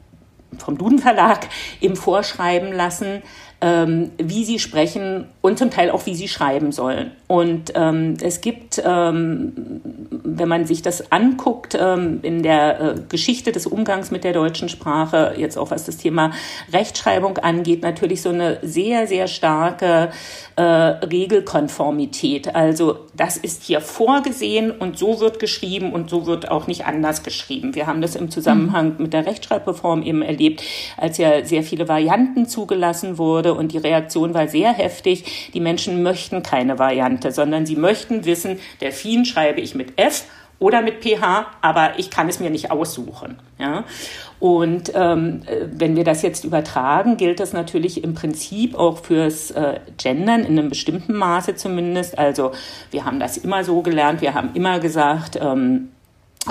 vom 0.56 0.78
Duden 0.78 0.98
Verlag 0.98 1.46
eben 1.80 1.96
vorschreiben 1.96 2.72
lassen, 2.72 3.22
ähm, 3.60 4.10
wie 4.18 4.44
sie 4.44 4.60
sprechen 4.60 5.26
und 5.40 5.58
zum 5.58 5.70
Teil 5.70 5.90
auch, 5.90 6.06
wie 6.06 6.14
sie 6.14 6.28
schreiben 6.28 6.70
sollen. 6.70 7.10
Und 7.26 7.72
ähm, 7.74 8.16
es 8.22 8.40
gibt, 8.40 8.80
ähm, 8.84 9.80
wenn 10.10 10.48
man 10.48 10.64
sich 10.64 10.80
das 10.82 11.10
anguckt, 11.10 11.76
ähm, 11.78 12.20
in 12.22 12.44
der 12.44 12.80
äh, 12.80 12.94
Geschichte 13.08 13.50
des 13.50 13.66
Umgangs 13.66 14.12
mit 14.12 14.22
der 14.22 14.32
deutschen 14.32 14.68
Sprache, 14.68 15.34
jetzt 15.36 15.58
auch 15.58 15.72
was 15.72 15.84
das 15.84 15.96
Thema 15.96 16.30
Rechtschreibung 16.72 17.38
angeht, 17.38 17.82
natürlich 17.82 18.22
so 18.22 18.28
eine 18.28 18.58
sehr, 18.62 19.08
sehr 19.08 19.26
starke 19.26 20.10
äh, 20.54 20.62
Regelkonformität. 20.62 22.54
Also 22.54 23.06
das 23.16 23.36
ist 23.36 23.64
hier 23.64 23.80
vorgesehen 23.80 24.70
und 24.70 24.98
so 24.98 25.18
wird 25.18 25.40
geschrieben 25.40 25.92
und 25.92 26.10
so 26.10 26.26
wird 26.26 26.48
auch 26.48 26.68
nicht 26.68 26.86
anders 26.86 27.24
geschrieben. 27.24 27.74
Wir 27.74 27.88
haben 27.88 28.02
das 28.02 28.14
im 28.14 28.30
Zusammenhang 28.30 28.94
mit 28.98 29.12
der 29.12 29.26
Rechtschreibreform 29.26 30.02
eben 30.02 30.22
erlebt, 30.22 30.62
als 30.96 31.18
ja 31.18 31.44
sehr 31.44 31.64
viele 31.64 31.88
Varianten 31.88 32.46
zugelassen 32.46 33.18
wurden 33.18 33.47
wurde 33.48 33.58
und 33.58 33.72
die 33.72 33.78
Reaktion 33.78 34.34
war 34.34 34.48
sehr 34.48 34.72
heftig. 34.72 35.50
Die 35.54 35.60
Menschen 35.60 36.02
möchten 36.02 36.42
keine 36.42 36.78
Variante, 36.78 37.32
sondern 37.32 37.66
sie 37.66 37.76
möchten 37.76 38.24
wissen, 38.24 38.58
Delfin 38.80 39.24
schreibe 39.24 39.60
ich 39.60 39.74
mit 39.74 39.98
F 39.98 40.24
oder 40.60 40.82
mit 40.82 41.04
PH, 41.04 41.46
aber 41.60 41.98
ich 41.98 42.10
kann 42.10 42.28
es 42.28 42.40
mir 42.40 42.50
nicht 42.50 42.72
aussuchen. 42.72 43.38
Ja? 43.58 43.84
Und 44.40 44.92
ähm, 44.94 45.42
wenn 45.72 45.94
wir 45.94 46.02
das 46.02 46.22
jetzt 46.22 46.44
übertragen, 46.44 47.16
gilt 47.16 47.38
das 47.38 47.52
natürlich 47.52 48.02
im 48.02 48.14
Prinzip 48.14 48.76
auch 48.76 48.98
fürs 48.98 49.52
äh, 49.52 49.78
Gendern 49.98 50.40
in 50.40 50.58
einem 50.58 50.68
bestimmten 50.68 51.14
Maße 51.14 51.54
zumindest. 51.54 52.18
Also 52.18 52.52
wir 52.90 53.04
haben 53.04 53.20
das 53.20 53.36
immer 53.36 53.62
so 53.62 53.82
gelernt, 53.82 54.20
wir 54.20 54.34
haben 54.34 54.50
immer 54.54 54.80
gesagt, 54.80 55.38
ähm, 55.40 55.90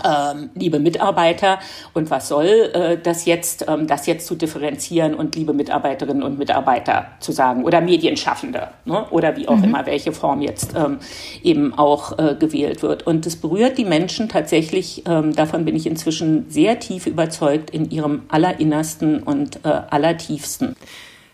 ähm, 0.05 0.49
liebe 0.55 0.79
Mitarbeiter 0.79 1.59
und 1.93 2.09
was 2.09 2.27
soll 2.27 2.45
äh, 2.45 2.97
das 3.01 3.25
jetzt, 3.25 3.65
ähm, 3.67 3.87
das 3.87 4.05
jetzt 4.05 4.27
zu 4.27 4.35
differenzieren 4.35 5.13
und 5.13 5.35
liebe 5.35 5.53
Mitarbeiterinnen 5.53 6.23
und 6.23 6.37
Mitarbeiter 6.37 7.07
zu 7.19 7.31
sagen 7.31 7.63
oder 7.63 7.81
Medienschaffende 7.81 8.69
ne? 8.85 9.05
oder 9.11 9.35
wie 9.35 9.47
auch 9.47 9.57
mhm. 9.57 9.65
immer, 9.65 9.85
welche 9.85 10.11
Form 10.11 10.41
jetzt 10.41 10.75
ähm, 10.75 10.99
eben 11.43 11.73
auch 11.73 12.17
äh, 12.17 12.35
gewählt 12.35 12.81
wird. 12.83 13.05
Und 13.05 13.25
es 13.25 13.35
berührt 13.35 13.77
die 13.77 13.85
Menschen 13.85 14.29
tatsächlich, 14.29 15.03
ähm, 15.07 15.35
davon 15.35 15.65
bin 15.65 15.75
ich 15.75 15.85
inzwischen 15.85 16.49
sehr 16.49 16.79
tief 16.79 17.07
überzeugt, 17.07 17.69
in 17.69 17.89
ihrem 17.89 18.23
allerinnersten 18.29 19.23
und 19.23 19.65
äh, 19.65 19.69
allertiefsten. 19.89 20.75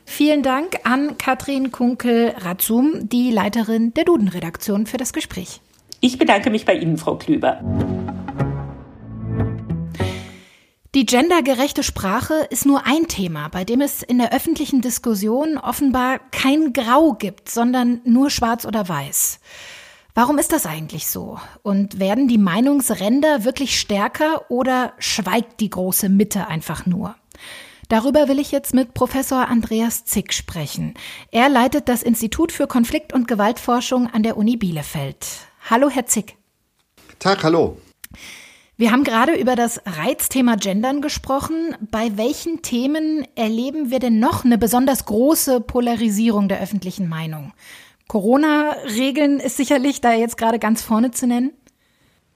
Vielen 0.06 0.44
Dank 0.44 0.80
an 0.84 1.18
Katrin 1.18 1.72
Kunkel-Ratzum, 1.72 3.10
die 3.10 3.32
Leiterin 3.32 3.94
der 3.94 4.04
Duden-Redaktion, 4.04 4.86
für 4.86 4.98
das 4.98 5.14
Gespräch. 5.14 5.62
Ich 6.02 6.18
bedanke 6.18 6.50
mich 6.50 6.66
bei 6.66 6.74
Ihnen, 6.76 6.98
Frau 6.98 7.16
Klüber. 7.16 7.62
Die 10.96 11.08
gendergerechte 11.08 11.82
Sprache 11.82 12.46
ist 12.52 12.68
nur 12.68 12.86
ein 12.86 13.08
Thema, 13.08 13.48
bei 13.48 13.64
dem 13.64 13.82
es 13.82 14.04
in 14.04 14.20
der 14.20 14.32
öffentlichen 14.32 14.82
Diskussion 14.82 15.58
offenbar 15.58 16.20
kein 16.30 16.72
Grau 16.72 17.14
gibt, 17.14 17.50
sondern 17.50 18.02
nur 18.06 18.30
schwarz 18.30 18.64
oder 18.64 18.88
weiß. 18.88 19.40
Warum 20.14 20.38
ist 20.38 20.52
das 20.52 20.68
eigentlich 20.68 21.08
so? 21.08 21.40
Und 21.64 22.00
werden 22.00 22.28
die 22.28 22.38
Meinungsränder 22.38 23.44
wirklich 23.44 23.80
stärker 23.80 24.52
oder 24.52 24.94
schweigt 25.00 25.62
die 25.62 25.72
große 25.72 26.10
Mitte 26.10 26.48
einfach 26.48 26.86
nur? 26.86 27.16
Darüber 27.90 28.28
will 28.28 28.38
ich 28.38 28.52
jetzt 28.52 28.76
mit 28.76 28.94
Professor 28.94 29.48
Andreas 29.48 30.06
Zick 30.06 30.32
sprechen. 30.32 30.94
Er 31.32 31.50
leitet 31.50 31.90
das 31.90 32.04
Institut 32.04 32.52
für 32.52 32.68
Konflikt- 32.68 33.14
und 33.14 33.28
Gewaltforschung 33.28 34.12
an 34.14 34.22
der 34.22 34.38
Uni 34.38 34.58
Bielefeld. 34.58 35.26
Hallo, 35.72 35.90
Herr 35.90 36.06
Zick. 36.06 36.38
Tag, 37.18 37.44
hallo. 37.44 37.78
Wir 38.76 38.92
haben 38.92 39.04
gerade 39.04 39.36
über 39.36 39.56
das 39.56 39.82
Reizthema 39.86 40.56
Gendern 40.56 41.02
gesprochen. 41.02 41.76
Bei 41.92 42.18
welchen 42.18 42.64
Themen 42.64 43.24
erleben 43.36 43.92
wir 43.92 44.00
denn 44.00 44.18
noch 44.18 44.46
eine 44.46 44.58
besonders 44.58 45.06
große 45.06 45.62
Polarisierung 45.62 46.48
der 46.48 46.60
öffentlichen 46.60 47.08
Meinung? 47.08 47.54
Corona-Regeln 48.08 49.40
ist 49.40 49.58
sicherlich 49.58 50.02
da 50.02 50.14
jetzt 50.14 50.38
gerade 50.38 50.58
ganz 50.58 50.82
vorne 50.82 51.12
zu 51.12 51.28
nennen. 51.28 51.52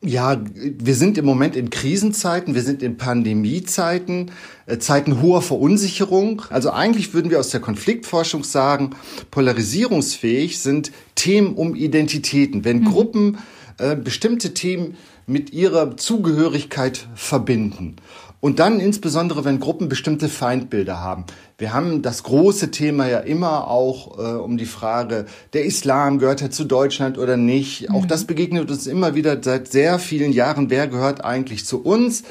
Ja, 0.04 0.40
wir 0.54 0.94
sind 0.94 1.18
im 1.18 1.26
Moment 1.26 1.56
in 1.56 1.72
Krisenzeiten, 1.72 2.54
wir 2.54 2.62
sind 2.62 2.84
in 2.84 2.98
Pandemiezeiten, 2.98 4.30
äh, 4.68 4.78
Zeiten 4.78 5.24
hoher 5.24 5.42
Verunsicherung. 5.42 6.44
Also 6.52 6.70
eigentlich 6.70 7.16
würden 7.16 7.32
wir 7.32 7.40
aus 7.40 7.50
der 7.50 7.62
Konfliktforschung 7.62 8.44
sagen, 8.44 8.92
polarisierungsfähig 9.32 10.60
sind 10.60 10.92
Themen 11.16 11.56
um 11.56 11.74
Identitäten. 11.74 12.64
Wenn 12.64 12.82
mhm. 12.82 12.86
Gruppen 12.86 13.38
äh, 13.78 13.96
bestimmte 13.96 14.54
Themen 14.54 14.98
mit 15.26 15.52
ihrer 15.54 15.98
Zugehörigkeit 15.98 17.08
verbinden. 17.16 17.98
Und 18.40 18.60
dann 18.60 18.80
insbesondere, 18.80 19.46
wenn 19.46 19.60
Gruppen 19.60 19.90
bestimmte 19.90 20.30
Feindbilder 20.30 21.02
haben. 21.02 21.26
Wir 21.58 21.74
haben 21.74 22.04
das 22.04 22.22
große 22.22 22.70
Thema 22.70 23.08
ja 23.08 23.20
immer 23.20 23.68
auch 23.68 24.20
äh, 24.20 24.38
um 24.38 24.58
die 24.58 24.66
Frage, 24.66 25.26
der 25.54 25.66
Islam 25.66 26.20
gehört 26.20 26.42
er 26.42 26.52
zu 26.52 26.64
Deutschland 26.64 27.18
oder 27.18 27.36
nicht. 27.36 27.90
Mhm. 27.90 27.96
Auch 27.96 28.06
das 28.06 28.26
begegnet 28.26 28.70
uns 28.70 28.86
immer 28.86 29.16
wieder 29.16 29.42
seit 29.42 29.72
sehr 29.72 29.98
vielen 29.98 30.32
Jahren. 30.32 30.70
Wer 30.70 30.88
gehört 30.88 31.26
eigentlich 31.26 31.66
zu 31.66 31.84
uns? 31.84 32.24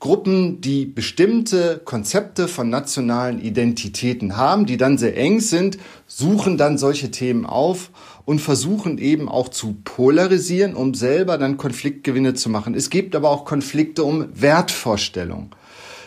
Gruppen, 0.00 0.60
die 0.60 0.84
bestimmte 0.84 1.80
Konzepte 1.82 2.46
von 2.48 2.68
nationalen 2.68 3.40
Identitäten 3.40 4.36
haben, 4.36 4.66
die 4.66 4.76
dann 4.76 4.98
sehr 4.98 5.16
eng 5.16 5.40
sind, 5.40 5.78
suchen 6.06 6.58
dann 6.58 6.76
solche 6.76 7.10
Themen 7.10 7.46
auf 7.46 7.90
und 8.24 8.40
versuchen 8.40 8.98
eben 8.98 9.28
auch 9.28 9.48
zu 9.48 9.76
polarisieren, 9.84 10.74
um 10.74 10.94
selber 10.94 11.38
dann 11.38 11.56
Konfliktgewinne 11.56 12.34
zu 12.34 12.48
machen. 12.48 12.74
Es 12.74 12.90
gibt 12.90 13.14
aber 13.14 13.30
auch 13.30 13.44
Konflikte 13.44 14.04
um 14.04 14.28
Wertvorstellung. 14.34 15.54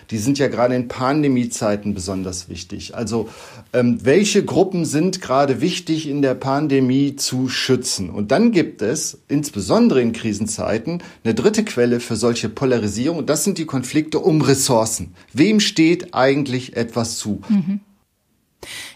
Die 0.09 0.17
sind 0.17 0.39
ja 0.39 0.47
gerade 0.47 0.73
in 0.73 0.87
Pandemiezeiten 0.87 1.93
besonders 1.93 2.47
wichtig. 2.47 2.95
Also 2.95 3.27
ähm, 3.73 3.99
welche 4.03 4.43
Gruppen 4.45 4.85
sind 4.85 5.21
gerade 5.21 5.59
wichtig 5.59 6.07
in 6.07 6.21
der 6.21 6.33
Pandemie 6.33 7.17
zu 7.17 7.49
schützen? 7.49 8.09
Und 8.09 8.31
dann 8.31 8.51
gibt 8.53 8.81
es 8.81 9.19
insbesondere 9.27 10.01
in 10.01 10.13
Krisenzeiten 10.13 11.03
eine 11.23 11.33
dritte 11.33 11.65
Quelle 11.65 11.99
für 11.99 12.15
solche 12.15 12.47
Polarisierung. 12.47 13.17
Und 13.17 13.29
das 13.29 13.43
sind 13.43 13.57
die 13.57 13.65
Konflikte 13.65 14.19
um 14.19 14.41
Ressourcen. 14.41 15.13
Wem 15.33 15.59
steht 15.59 16.13
eigentlich 16.13 16.77
etwas 16.77 17.17
zu? 17.17 17.41
Mhm. 17.49 17.81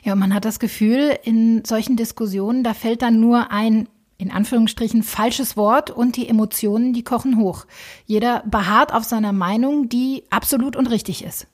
Ja, 0.04 0.16
man 0.16 0.34
hat 0.34 0.46
das 0.46 0.60
Gefühl, 0.60 1.18
in 1.24 1.64
solchen 1.66 1.96
Diskussionen, 1.96 2.64
da 2.64 2.74
fällt 2.74 3.02
dann 3.02 3.20
nur 3.20 3.52
ein 3.52 3.88
in 4.18 4.30
Anführungsstrichen 4.30 5.02
falsches 5.02 5.58
Wort 5.58 5.90
und 5.90 6.16
die 6.16 6.30
Emotionen, 6.30 6.94
die 6.94 7.04
kochen 7.04 7.40
hoch. 7.40 7.66
Jeder 8.06 8.44
beharrt 8.46 8.94
auf 8.94 9.04
seiner 9.04 9.34
Meinung, 9.34 9.90
die 9.90 10.24
absolut 10.30 10.76
und 10.76 10.92
richtig 10.92 11.24
ist. 11.24 11.48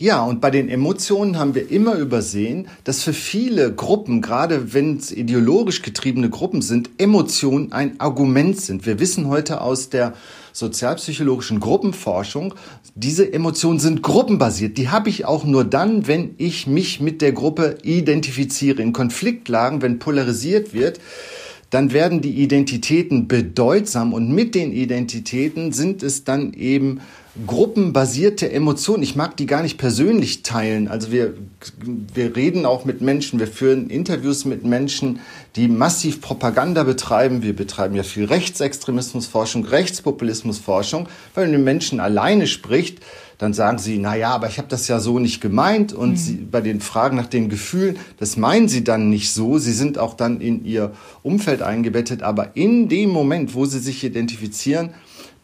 Ja, 0.00 0.22
und 0.22 0.40
bei 0.40 0.52
den 0.52 0.68
Emotionen 0.68 1.40
haben 1.40 1.56
wir 1.56 1.72
immer 1.72 1.96
übersehen, 1.96 2.68
dass 2.84 3.02
für 3.02 3.12
viele 3.12 3.74
Gruppen, 3.74 4.22
gerade 4.22 4.72
wenn 4.72 4.96
es 4.96 5.10
ideologisch 5.10 5.82
getriebene 5.82 6.30
Gruppen 6.30 6.62
sind, 6.62 6.88
Emotionen 6.98 7.72
ein 7.72 7.98
Argument 7.98 8.60
sind. 8.60 8.86
Wir 8.86 9.00
wissen 9.00 9.26
heute 9.26 9.60
aus 9.60 9.90
der 9.90 10.14
sozialpsychologischen 10.58 11.60
Gruppenforschung, 11.60 12.54
diese 12.94 13.32
Emotionen 13.32 13.78
sind 13.78 14.02
gruppenbasiert. 14.02 14.76
Die 14.76 14.88
habe 14.88 15.08
ich 15.08 15.24
auch 15.24 15.44
nur 15.44 15.64
dann, 15.64 16.06
wenn 16.06 16.34
ich 16.38 16.66
mich 16.66 17.00
mit 17.00 17.22
der 17.22 17.32
Gruppe 17.32 17.78
identifiziere. 17.82 18.82
In 18.82 18.92
Konfliktlagen, 18.92 19.82
wenn 19.82 19.98
polarisiert 19.98 20.74
wird, 20.74 21.00
dann 21.70 21.92
werden 21.92 22.20
die 22.20 22.42
Identitäten 22.42 23.28
bedeutsam 23.28 24.12
und 24.12 24.30
mit 24.30 24.54
den 24.54 24.72
Identitäten 24.72 25.72
sind 25.72 26.02
es 26.02 26.24
dann 26.24 26.54
eben 26.54 27.00
gruppenbasierte 27.46 28.50
Emotionen. 28.50 29.02
Ich 29.02 29.14
mag 29.14 29.36
die 29.36 29.46
gar 29.46 29.62
nicht 29.62 29.78
persönlich 29.78 30.42
teilen. 30.42 30.88
Also 30.88 31.12
wir, 31.12 31.34
wir 32.14 32.34
reden 32.34 32.66
auch 32.66 32.84
mit 32.84 33.00
Menschen, 33.00 33.38
wir 33.38 33.46
führen 33.46 33.90
Interviews 33.90 34.44
mit 34.44 34.64
Menschen, 34.64 35.20
die 35.56 35.68
massiv 35.68 36.20
Propaganda 36.20 36.82
betreiben. 36.82 37.42
Wir 37.42 37.54
betreiben 37.54 37.94
ja 37.94 38.02
viel 38.02 38.24
Rechtsextremismusforschung, 38.24 39.64
Rechtspopulismusforschung. 39.64 41.08
Wenn 41.34 41.54
ein 41.54 41.64
Menschen 41.64 42.00
alleine 42.00 42.46
spricht, 42.46 42.98
dann 43.38 43.54
sagen 43.54 43.78
sie, 43.78 43.98
na 43.98 44.16
ja, 44.16 44.30
aber 44.30 44.48
ich 44.48 44.58
habe 44.58 44.68
das 44.68 44.88
ja 44.88 44.98
so 44.98 45.20
nicht 45.20 45.40
gemeint. 45.40 45.92
Und 45.92 46.10
mhm. 46.10 46.16
sie, 46.16 46.34
bei 46.34 46.60
den 46.60 46.80
Fragen 46.80 47.16
nach 47.16 47.28
den 47.28 47.48
Gefühlen, 47.48 47.96
das 48.18 48.36
meinen 48.36 48.68
sie 48.68 48.82
dann 48.82 49.10
nicht 49.10 49.32
so. 49.32 49.58
Sie 49.58 49.72
sind 49.72 49.96
auch 49.96 50.14
dann 50.14 50.40
in 50.40 50.64
ihr 50.64 50.92
Umfeld 51.22 51.62
eingebettet. 51.62 52.22
Aber 52.22 52.56
in 52.56 52.88
dem 52.88 53.10
Moment, 53.10 53.54
wo 53.54 53.64
sie 53.64 53.78
sich 53.78 54.02
identifizieren, 54.02 54.90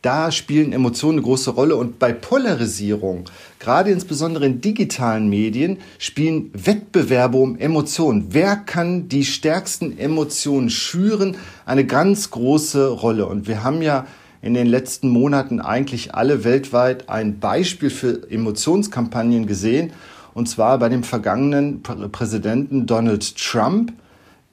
da 0.05 0.31
spielen 0.31 0.73
Emotionen 0.73 1.19
eine 1.19 1.25
große 1.25 1.51
Rolle. 1.51 1.77
Und 1.77 1.99
bei 1.99 2.13
Polarisierung, 2.13 3.25
gerade 3.59 3.91
insbesondere 3.91 4.45
in 4.45 4.61
digitalen 4.61 5.29
Medien, 5.29 5.79
spielen 5.99 6.51
Wettbewerbe 6.53 7.39
um 7.39 7.57
Emotionen. 7.57 8.27
Wer 8.31 8.57
kann 8.57 9.09
die 9.09 9.25
stärksten 9.25 9.99
Emotionen 9.99 10.69
schüren? 10.69 11.37
Eine 11.65 11.87
ganz 11.87 12.31
große 12.31 12.89
Rolle. 12.89 13.27
Und 13.27 13.49
wir 13.49 13.65
haben 13.65 13.81
ja 13.81 14.07
in 14.43 14.53
den 14.53 14.67
letzten 14.67 15.09
Monaten 15.09 15.59
eigentlich 15.59 16.15
alle 16.15 16.45
weltweit 16.45 17.09
ein 17.09 17.41
Beispiel 17.41 17.89
für 17.89 18.31
Emotionskampagnen 18.31 19.47
gesehen. 19.47 19.93
Und 20.35 20.51
zwar 20.51 20.79
bei 20.79 20.91
dem 20.91 21.03
vergangenen 21.03 21.83
Präsidenten 21.83 22.85
Donald 22.85 23.37
Trump, 23.37 23.93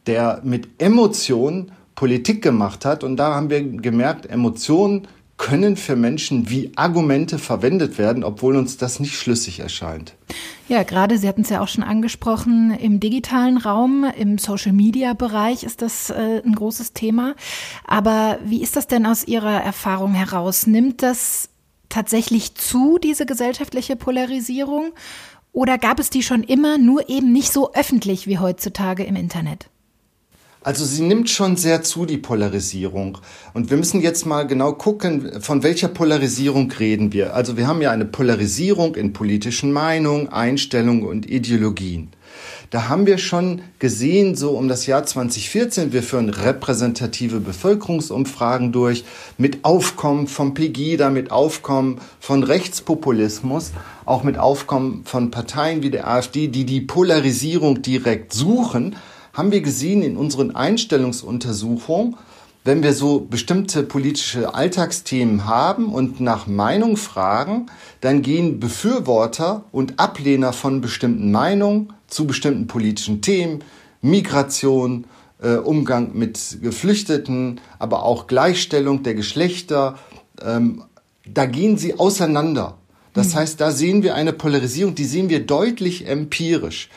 der 0.07 0.39
mit 0.45 0.69
Emotionen 0.77 1.73
Politik 1.95 2.41
gemacht 2.41 2.85
hat. 2.85 3.03
Und 3.03 3.17
da 3.17 3.35
haben 3.35 3.49
wir 3.49 3.61
gemerkt, 3.61 4.27
Emotionen 4.27 5.07
können 5.41 5.75
für 5.75 5.95
Menschen 5.95 6.51
wie 6.51 6.71
Argumente 6.75 7.39
verwendet 7.39 7.97
werden, 7.97 8.23
obwohl 8.23 8.55
uns 8.55 8.77
das 8.77 8.99
nicht 8.99 9.15
schlüssig 9.15 9.59
erscheint. 9.59 10.13
Ja, 10.69 10.83
gerade, 10.83 11.17
Sie 11.17 11.27
hatten 11.27 11.41
es 11.41 11.49
ja 11.49 11.61
auch 11.61 11.67
schon 11.67 11.83
angesprochen, 11.83 12.69
im 12.71 12.99
digitalen 12.99 13.57
Raum, 13.57 14.05
im 14.15 14.37
Social-Media-Bereich 14.37 15.63
ist 15.63 15.81
das 15.81 16.11
äh, 16.11 16.43
ein 16.45 16.53
großes 16.53 16.93
Thema. 16.93 17.33
Aber 17.85 18.37
wie 18.45 18.61
ist 18.61 18.75
das 18.75 18.85
denn 18.85 19.03
aus 19.07 19.27
Ihrer 19.27 19.63
Erfahrung 19.63 20.13
heraus? 20.13 20.67
Nimmt 20.67 21.01
das 21.01 21.49
tatsächlich 21.89 22.53
zu, 22.53 22.99
diese 22.99 23.25
gesellschaftliche 23.25 23.95
Polarisierung? 23.95 24.91
Oder 25.53 25.79
gab 25.79 25.99
es 25.99 26.11
die 26.11 26.21
schon 26.21 26.43
immer, 26.43 26.77
nur 26.77 27.09
eben 27.09 27.31
nicht 27.31 27.51
so 27.51 27.73
öffentlich 27.73 28.27
wie 28.27 28.37
heutzutage 28.37 29.03
im 29.03 29.15
Internet? 29.15 29.71
Also 30.63 30.85
sie 30.85 31.01
nimmt 31.01 31.27
schon 31.27 31.57
sehr 31.57 31.81
zu, 31.81 32.05
die 32.05 32.19
Polarisierung. 32.19 33.17
Und 33.55 33.71
wir 33.71 33.77
müssen 33.77 33.99
jetzt 33.99 34.27
mal 34.27 34.45
genau 34.45 34.73
gucken, 34.73 35.41
von 35.41 35.63
welcher 35.63 35.87
Polarisierung 35.87 36.71
reden 36.71 37.13
wir. 37.13 37.33
Also 37.33 37.57
wir 37.57 37.65
haben 37.65 37.81
ja 37.81 37.89
eine 37.89 38.05
Polarisierung 38.05 38.93
in 38.93 39.11
politischen 39.11 39.71
Meinungen, 39.71 40.29
Einstellungen 40.29 41.07
und 41.07 41.27
Ideologien. 41.27 42.11
Da 42.69 42.89
haben 42.89 43.07
wir 43.07 43.17
schon 43.17 43.63
gesehen, 43.79 44.35
so 44.35 44.51
um 44.51 44.67
das 44.67 44.85
Jahr 44.85 45.03
2014, 45.03 45.93
wir 45.93 46.03
führen 46.03 46.29
repräsentative 46.29 47.39
Bevölkerungsumfragen 47.39 48.71
durch, 48.71 49.03
mit 49.39 49.65
Aufkommen 49.65 50.27
von 50.27 50.53
Pegida, 50.53 51.09
mit 51.09 51.31
Aufkommen 51.31 51.99
von 52.19 52.43
Rechtspopulismus, 52.43 53.71
auch 54.05 54.23
mit 54.23 54.37
Aufkommen 54.37 55.05
von 55.05 55.31
Parteien 55.31 55.81
wie 55.81 55.89
der 55.89 56.07
AfD, 56.07 56.47
die 56.47 56.65
die 56.65 56.81
Polarisierung 56.81 57.81
direkt 57.81 58.31
suchen, 58.31 58.95
haben 59.33 59.51
wir 59.51 59.61
gesehen 59.61 60.03
in 60.03 60.17
unseren 60.17 60.55
Einstellungsuntersuchungen, 60.55 62.15
wenn 62.63 62.83
wir 62.83 62.93
so 62.93 63.21
bestimmte 63.21 63.81
politische 63.81 64.53
Alltagsthemen 64.53 65.47
haben 65.47 65.91
und 65.93 66.19
nach 66.19 66.45
Meinung 66.45 66.95
fragen, 66.95 67.65
dann 68.01 68.21
gehen 68.21 68.59
Befürworter 68.59 69.63
und 69.71 69.99
Ablehner 69.99 70.53
von 70.53 70.79
bestimmten 70.79 71.31
Meinungen 71.31 71.93
zu 72.07 72.27
bestimmten 72.27 72.67
politischen 72.67 73.21
Themen, 73.21 73.63
Migration, 74.01 75.05
äh, 75.41 75.55
Umgang 75.55 76.11
mit 76.13 76.59
Geflüchteten, 76.61 77.59
aber 77.79 78.03
auch 78.03 78.27
Gleichstellung 78.27 79.01
der 79.01 79.15
Geschlechter, 79.15 79.97
ähm, 80.43 80.83
da 81.25 81.45
gehen 81.45 81.77
sie 81.77 81.97
auseinander. 81.97 82.77
Das 83.13 83.33
mhm. 83.33 83.39
heißt, 83.39 83.61
da 83.61 83.71
sehen 83.71 84.03
wir 84.03 84.15
eine 84.15 84.33
Polarisierung, 84.33 84.95
die 84.95 85.05
sehen 85.05 85.29
wir 85.29 85.45
deutlich 85.45 86.07
empirisch. 86.07 86.89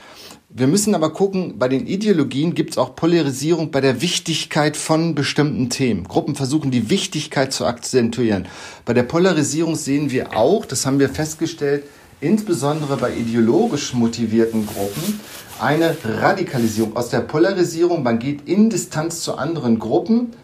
Wir 0.57 0.69
müssen 0.69 0.95
aber 0.95 1.13
gucken, 1.13 1.59
bei 1.59 1.67
den 1.67 1.85
Ideologien 1.85 2.55
gibt 2.55 2.71
es 2.71 2.79
auch 2.79 2.95
Polarisierung 2.95 3.73
bei 3.73 3.81
der 3.81 4.01
Wichtigkeit 4.01 4.77
von 4.77 5.17
bestimmten 5.17 5.69
Themen. 5.69 6.05
Gruppen 6.05 6.37
versuchen 6.37 6.71
die 6.71 6.91
Wichtigkeit 6.91 7.53
zu 7.53 7.67
akzentuieren. 7.67 8.47
Bei 8.85 8.95
der 8.95 9.03
Polarisierung 9.03 9.75
sehen 9.75 10.13
wir 10.13 10.37
auch, 10.37 10.65
das 10.65 10.87
haben 10.87 11.01
wir 11.01 11.09
festgestellt, 11.09 11.83
insbesondere 12.21 12.97
bei 12.99 13.13
ideologisch 13.17 13.95
motivierten 13.95 14.65
Gruppen, 14.65 15.19
eine 15.59 15.97
Radikalisierung. 16.05 16.95
Aus 16.95 17.09
der 17.09 17.23
Polarisierung, 17.23 18.05
man 18.05 18.21
geht 18.21 18.49
in 18.49 18.71
Distanz 18.71 19.23
zu 19.23 19.37
anderen 19.37 19.81
Gruppen, 19.81 20.35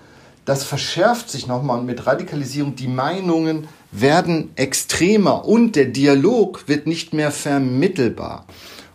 das 0.45 0.65
verschärft 0.65 1.31
sich 1.31 1.47
nochmal 1.47 1.79
und 1.79 1.87
mit 1.87 2.05
Radikalisierung 2.05 2.75
die 2.75 2.89
Meinungen 2.89 3.69
werden 3.93 4.51
extremer 4.57 5.45
und 5.47 5.77
der 5.77 5.85
Dialog 5.85 6.67
wird 6.67 6.89
nicht 6.89 7.15
mehr 7.15 7.31
vermittelbar. 7.31 8.47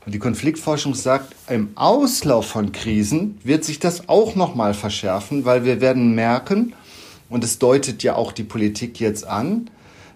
Und 0.05 0.13
die 0.13 0.19
Konfliktforschung 0.19 0.93
sagt, 0.93 1.35
im 1.49 1.69
Auslauf 1.75 2.45
von 2.45 2.71
Krisen 2.71 3.39
wird 3.43 3.63
sich 3.63 3.79
das 3.79 4.07
auch 4.07 4.35
nochmal 4.35 4.73
verschärfen, 4.73 5.45
weil 5.45 5.65
wir 5.65 5.81
werden 5.81 6.13
merken, 6.13 6.73
und 7.27 7.43
es 7.43 7.57
deutet 7.57 8.03
ja 8.03 8.15
auch 8.15 8.31
die 8.31 8.43
Politik 8.43 8.99
jetzt 8.99 9.25
an, 9.25 9.69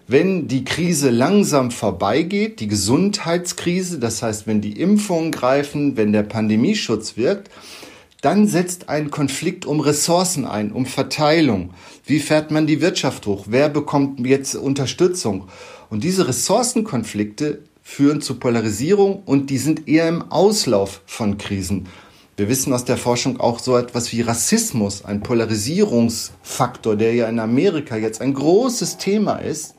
wenn 0.06 0.48
die 0.48 0.64
Krise 0.64 1.10
langsam 1.10 1.70
vorbeigeht, 1.70 2.60
die 2.60 2.68
Gesundheitskrise, 2.68 3.98
das 3.98 4.22
heißt, 4.22 4.46
wenn 4.46 4.60
die 4.60 4.80
Impfungen 4.80 5.32
greifen, 5.32 5.96
wenn 5.96 6.12
der 6.12 6.22
Pandemieschutz 6.22 7.16
wirkt, 7.16 7.50
dann 8.20 8.46
setzt 8.46 8.88
ein 8.88 9.10
Konflikt 9.10 9.66
um 9.66 9.80
Ressourcen 9.80 10.44
ein, 10.44 10.72
um 10.72 10.86
Verteilung. 10.86 11.70
Wie 12.04 12.18
fährt 12.20 12.50
man 12.50 12.66
die 12.66 12.80
Wirtschaft 12.80 13.26
hoch? 13.26 13.46
Wer 13.48 13.68
bekommt 13.68 14.20
jetzt 14.26 14.54
Unterstützung? 14.54 15.48
Und 15.88 16.04
diese 16.04 16.28
Ressourcenkonflikte 16.28 17.62
führen 17.90 18.20
zu 18.20 18.36
Polarisierung 18.36 19.24
und 19.26 19.50
die 19.50 19.58
sind 19.58 19.88
eher 19.88 20.08
im 20.08 20.30
Auslauf 20.30 21.02
von 21.06 21.38
Krisen. 21.38 21.88
Wir 22.36 22.48
wissen 22.48 22.72
aus 22.72 22.84
der 22.84 22.96
Forschung 22.96 23.40
auch 23.40 23.58
so 23.58 23.76
etwas 23.76 24.12
wie 24.12 24.20
Rassismus, 24.20 25.04
ein 25.04 25.22
Polarisierungsfaktor, 25.22 26.94
der 26.94 27.14
ja 27.14 27.28
in 27.28 27.40
Amerika 27.40 27.96
jetzt 27.96 28.20
ein 28.20 28.32
großes 28.32 28.98
Thema 28.98 29.38
ist 29.38 29.74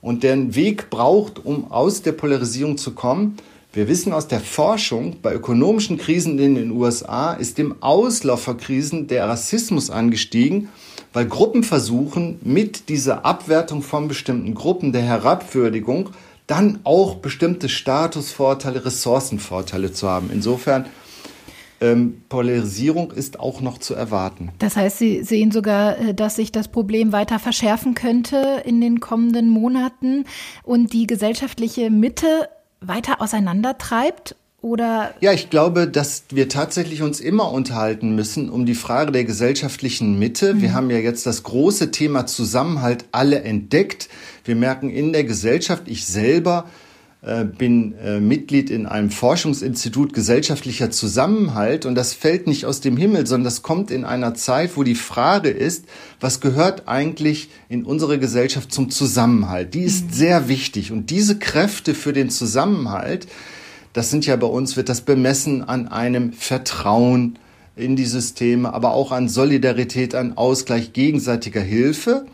und 0.00 0.22
der 0.22 0.34
einen 0.34 0.54
Weg 0.54 0.88
braucht, 0.88 1.44
um 1.44 1.72
aus 1.72 2.02
der 2.02 2.12
Polarisierung 2.12 2.78
zu 2.78 2.92
kommen. 2.92 3.36
Wir 3.72 3.88
wissen 3.88 4.12
aus 4.12 4.28
der 4.28 4.40
Forschung, 4.40 5.16
bei 5.20 5.34
ökonomischen 5.34 5.98
Krisen 5.98 6.38
in 6.38 6.54
den 6.54 6.70
USA 6.70 7.32
ist 7.32 7.58
im 7.58 7.82
Auslauf 7.82 8.44
von 8.44 8.56
Krisen 8.56 9.08
der 9.08 9.26
Rassismus 9.26 9.90
angestiegen, 9.90 10.68
weil 11.12 11.26
Gruppen 11.26 11.64
versuchen, 11.64 12.38
mit 12.42 12.88
dieser 12.88 13.24
Abwertung 13.24 13.82
von 13.82 14.06
bestimmten 14.06 14.54
Gruppen, 14.54 14.92
der 14.92 15.02
Herabwürdigung, 15.02 16.10
dann 16.50 16.80
auch 16.84 17.16
bestimmte 17.16 17.68
Statusvorteile, 17.68 18.84
Ressourcenvorteile 18.84 19.92
zu 19.92 20.08
haben. 20.08 20.30
Insofern 20.32 20.86
ähm, 21.80 22.22
Polarisierung 22.28 23.12
ist 23.12 23.40
auch 23.40 23.60
noch 23.60 23.78
zu 23.78 23.94
erwarten. 23.94 24.50
Das 24.58 24.76
heißt, 24.76 24.98
Sie 24.98 25.22
sehen 25.22 25.50
sogar, 25.50 25.98
äh, 25.98 26.14
dass 26.14 26.36
sich 26.36 26.52
das 26.52 26.68
Problem 26.68 27.12
weiter 27.12 27.38
verschärfen 27.38 27.94
könnte 27.94 28.62
in 28.64 28.80
den 28.80 29.00
kommenden 29.00 29.48
Monaten 29.48 30.24
und 30.62 30.92
die 30.92 31.06
gesellschaftliche 31.06 31.90
Mitte 31.90 32.48
weiter 32.80 33.20
auseinandertreibt 33.20 34.36
oder? 34.62 35.14
Ja, 35.20 35.32
ich 35.32 35.50
glaube, 35.50 35.88
dass 35.88 36.24
wir 36.30 36.48
tatsächlich 36.48 37.02
uns 37.02 37.20
immer 37.20 37.50
unterhalten 37.50 38.14
müssen 38.14 38.50
um 38.50 38.66
die 38.66 38.74
Frage 38.74 39.12
der 39.12 39.24
gesellschaftlichen 39.24 40.18
Mitte. 40.18 40.54
Mhm. 40.54 40.62
Wir 40.62 40.74
haben 40.74 40.90
ja 40.90 40.98
jetzt 40.98 41.26
das 41.26 41.42
große 41.42 41.90
Thema 41.90 42.26
Zusammenhalt 42.26 43.06
alle 43.12 43.42
entdeckt. 43.42 44.08
Wir 44.44 44.56
merken 44.56 44.90
in 44.90 45.12
der 45.12 45.24
Gesellschaft, 45.24 45.84
ich 45.86 46.06
selber 46.06 46.66
äh, 47.22 47.44
bin 47.44 47.94
äh, 47.98 48.18
Mitglied 48.18 48.70
in 48.70 48.86
einem 48.86 49.10
Forschungsinstitut 49.10 50.14
gesellschaftlicher 50.14 50.90
Zusammenhalt 50.90 51.84
und 51.84 51.94
das 51.94 52.14
fällt 52.14 52.46
nicht 52.46 52.64
aus 52.64 52.80
dem 52.80 52.96
Himmel, 52.96 53.26
sondern 53.26 53.44
das 53.44 53.60
kommt 53.60 53.90
in 53.90 54.06
einer 54.06 54.32
Zeit, 54.34 54.76
wo 54.76 54.84
die 54.84 54.94
Frage 54.94 55.50
ist, 55.50 55.84
was 56.18 56.40
gehört 56.40 56.88
eigentlich 56.88 57.50
in 57.68 57.84
unsere 57.84 58.18
Gesellschaft 58.18 58.72
zum 58.72 58.88
Zusammenhalt? 58.88 59.74
Die 59.74 59.82
ist 59.82 60.06
mhm. 60.06 60.12
sehr 60.12 60.48
wichtig 60.48 60.92
und 60.92 61.10
diese 61.10 61.38
Kräfte 61.38 61.94
für 61.94 62.14
den 62.14 62.30
Zusammenhalt, 62.30 63.26
das 63.92 64.10
sind 64.10 64.26
ja 64.26 64.36
bei 64.36 64.46
uns, 64.46 64.76
wird 64.76 64.88
das 64.88 65.00
bemessen 65.00 65.68
an 65.68 65.88
einem 65.88 66.32
Vertrauen 66.32 67.38
in 67.76 67.96
die 67.96 68.04
Systeme, 68.04 68.72
aber 68.72 68.92
auch 68.92 69.12
an 69.12 69.28
Solidarität, 69.28 70.14
an 70.14 70.36
Ausgleich, 70.36 70.92
gegenseitiger 70.92 71.60
Hilfe. 71.60 72.26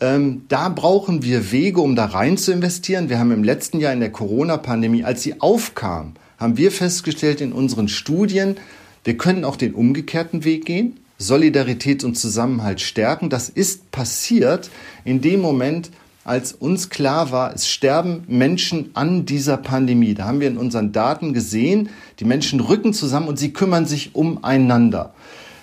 Ähm, 0.00 0.42
da 0.48 0.68
brauchen 0.68 1.22
wir 1.22 1.52
Wege, 1.52 1.80
um 1.80 1.96
da 1.96 2.06
rein 2.06 2.36
zu 2.36 2.52
investieren. 2.52 3.08
Wir 3.08 3.18
haben 3.18 3.30
im 3.30 3.44
letzten 3.44 3.78
Jahr 3.80 3.92
in 3.92 4.00
der 4.00 4.12
Corona-Pandemie, 4.12 5.04
als 5.04 5.22
sie 5.22 5.40
aufkam, 5.40 6.14
haben 6.38 6.56
wir 6.56 6.72
festgestellt 6.72 7.40
in 7.40 7.52
unseren 7.52 7.88
Studien, 7.88 8.56
wir 9.04 9.16
können 9.16 9.44
auch 9.44 9.56
den 9.56 9.74
umgekehrten 9.74 10.44
Weg 10.44 10.64
gehen, 10.64 10.98
Solidarität 11.18 12.04
und 12.04 12.16
Zusammenhalt 12.16 12.80
stärken. 12.80 13.30
Das 13.30 13.48
ist 13.48 13.90
passiert 13.90 14.70
in 15.04 15.20
dem 15.20 15.40
Moment, 15.40 15.90
als 16.24 16.52
uns 16.52 16.90
klar 16.90 17.30
war, 17.30 17.54
es 17.54 17.68
sterben 17.68 18.24
Menschen 18.26 18.90
an 18.94 19.26
dieser 19.26 19.58
Pandemie. 19.58 20.14
Da 20.14 20.24
haben 20.24 20.40
wir 20.40 20.48
in 20.48 20.56
unseren 20.56 20.92
Daten 20.92 21.34
gesehen, 21.34 21.90
die 22.18 22.24
Menschen 22.24 22.60
rücken 22.60 22.94
zusammen 22.94 23.28
und 23.28 23.38
sie 23.38 23.52
kümmern 23.52 23.86
sich 23.86 24.14
umeinander. 24.14 25.14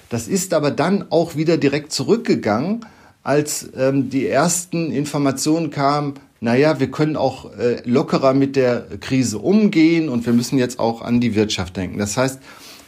Das 0.10 0.28
ist 0.28 0.54
aber 0.54 0.72
dann 0.72 1.06
auch 1.10 1.36
wieder 1.36 1.58
direkt 1.58 1.92
zurückgegangen 1.92 2.86
als 3.24 3.70
ähm, 3.78 4.10
die 4.10 4.28
ersten 4.28 4.92
Informationen 4.92 5.70
kamen, 5.70 6.16
naja, 6.44 6.80
wir 6.80 6.90
können 6.90 7.18
auch 7.18 7.56
äh, 7.56 7.82
lockerer 7.86 8.34
mit 8.34 8.56
der 8.56 8.88
Krise 9.00 9.38
umgehen 9.38 10.10
und 10.10 10.26
wir 10.26 10.34
müssen 10.34 10.58
jetzt 10.58 10.80
auch 10.80 11.04
an 11.04 11.22
die 11.22 11.36
Wirtschaft 11.36 11.78
denken. 11.78 12.00
Das 12.00 12.18
heißt, 12.18 12.40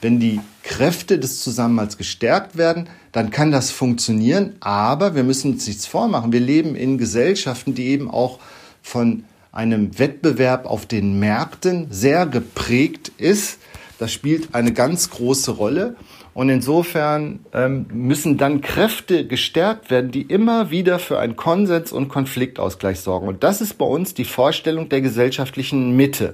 wenn 0.04 0.20
die 0.20 0.42
Kräfte 0.64 1.18
des 1.18 1.42
Zusammenhalts 1.42 1.98
gestärkt 1.98 2.58
werden, 2.58 2.90
dann 3.14 3.32
kann 3.32 3.52
das 3.52 3.72
funktionieren, 3.72 4.56
aber 4.60 5.16
wir 5.16 5.24
müssen 5.24 5.54
uns 5.54 5.66
nichts 5.66 5.86
vormachen. 5.86 6.34
Wir 6.34 6.42
leben 6.42 6.76
in 6.76 6.98
Gesellschaften, 6.98 7.74
die 7.74 7.88
eben 7.88 8.12
auch 8.12 8.40
von 8.82 9.24
einem 9.54 9.98
Wettbewerb 9.98 10.66
auf 10.66 10.86
den 10.86 11.20
Märkten 11.20 11.88
sehr 11.90 12.26
geprägt 12.26 13.12
ist. 13.18 13.60
Das 13.98 14.12
spielt 14.12 14.54
eine 14.54 14.74
ganz 14.74 15.10
große 15.10 15.52
Rolle. 15.52 15.96
Und 16.34 16.50
insofern 16.50 17.42
ähm, 17.54 17.86
müssen 17.94 18.38
dann 18.38 18.62
Kräfte 18.62 19.28
gestärkt 19.28 19.92
werden, 19.92 20.10
die 20.10 20.24
immer 20.24 20.72
wieder 20.72 20.98
für 20.98 21.20
einen 21.20 21.36
Konsens 21.36 21.92
und 21.92 22.10
Konfliktausgleich 22.10 23.00
sorgen. 23.00 23.28
Und 23.28 23.44
das 23.44 23.62
ist 23.62 23.78
bei 23.78 23.86
uns 23.86 24.16
die 24.16 24.26
Vorstellung 24.26 24.90
der 24.90 25.02
gesellschaftlichen 25.02 25.96
Mitte. 25.96 26.34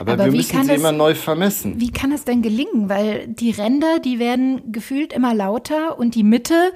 Aber, 0.00 0.14
Aber 0.14 0.24
wir 0.24 0.32
müssen 0.32 0.62
sie 0.62 0.68
das, 0.68 0.78
immer 0.78 0.92
neu 0.92 1.14
vermessen. 1.14 1.78
Wie 1.78 1.92
kann 1.92 2.10
es 2.10 2.24
denn 2.24 2.40
gelingen? 2.40 2.88
Weil 2.88 3.28
die 3.28 3.50
Ränder, 3.50 3.98
die 3.98 4.18
werden 4.18 4.72
gefühlt 4.72 5.12
immer 5.12 5.34
lauter 5.34 5.98
und 5.98 6.14
die 6.14 6.22
Mitte 6.22 6.72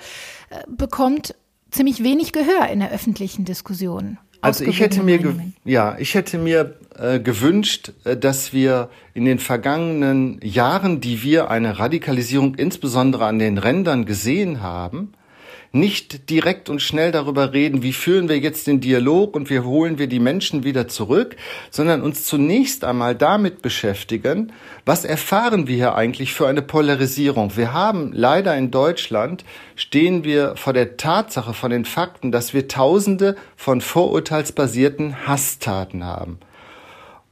äh, 0.51 0.59
bekommt 0.69 1.35
ziemlich 1.71 2.05
wenig 2.05 2.33
Gehör 2.33 2.69
in 2.71 2.81
der 2.81 2.93
öffentlichen 2.93 3.47
Diskussion. 3.47 4.19
Also 4.43 4.65
ich 4.65 4.81
hätte 4.81 5.03
mir, 5.03 5.19
ja, 5.65 5.97
ich 5.99 6.15
hätte 6.15 6.37
mir 6.37 6.79
äh, 6.99 7.19
gewünscht, 7.19 7.93
äh, 8.05 8.15
dass 8.15 8.53
wir 8.53 8.91
in 9.15 9.25
den 9.25 9.39
vergangenen 9.39 10.39
Jahren, 10.43 11.01
die 11.01 11.23
wir 11.23 11.51
eine 11.51 11.79
Radikalisierung 11.79 12.55
insbesondere 12.57 13.25
an 13.25 13.39
den 13.39 13.57
Rändern 13.57 14.05
gesehen 14.05 14.61
haben, 14.61 15.15
nicht 15.75 16.31
direkt 16.31 16.69
und 16.71 16.81
schnell 16.81 17.13
darüber 17.13 17.53
reden, 17.53 17.83
wie 17.83 17.93
führen 17.93 18.29
wir 18.29 18.39
jetzt 18.39 18.67
den 18.67 18.81
Dialog 18.81 19.35
und 19.35 19.51
wie 19.51 19.61
holen 19.61 19.99
wir 19.99 20.07
die 20.07 20.21
Menschen 20.21 20.65
wieder 20.65 20.89
zurück, 20.89 21.37
sondern 21.71 22.03
uns 22.03 22.25
zunächst 22.25 22.85
einmal 22.85 23.15
damit 23.15 23.61
beschäftigen, 23.61 24.53
was 24.87 25.05
erfahren 25.05 25.67
wir 25.67 25.77
hier 25.77 25.95
eigentlich 25.95 26.33
für 26.33 26.47
eine 26.47 26.63
Polarisierung. 26.63 27.57
Wir 27.57 27.73
haben 27.73 28.13
leider 28.13 28.57
in 28.57 28.71
Deutschland, 28.71 29.45
stehen 29.75 30.25
wir 30.25 30.57
vor 30.57 30.73
der 30.73 30.97
Tatsache, 30.97 31.55
von 31.55 31.71
den 31.71 31.85
Fakten, 31.85 32.31
dass 32.31 32.55
wir 32.55 32.69
Tausende 32.69 33.37
von 33.57 33.81
vorurteilsbasierten 33.81 35.27
Hasstaten 35.27 36.05
haben. 36.05 36.39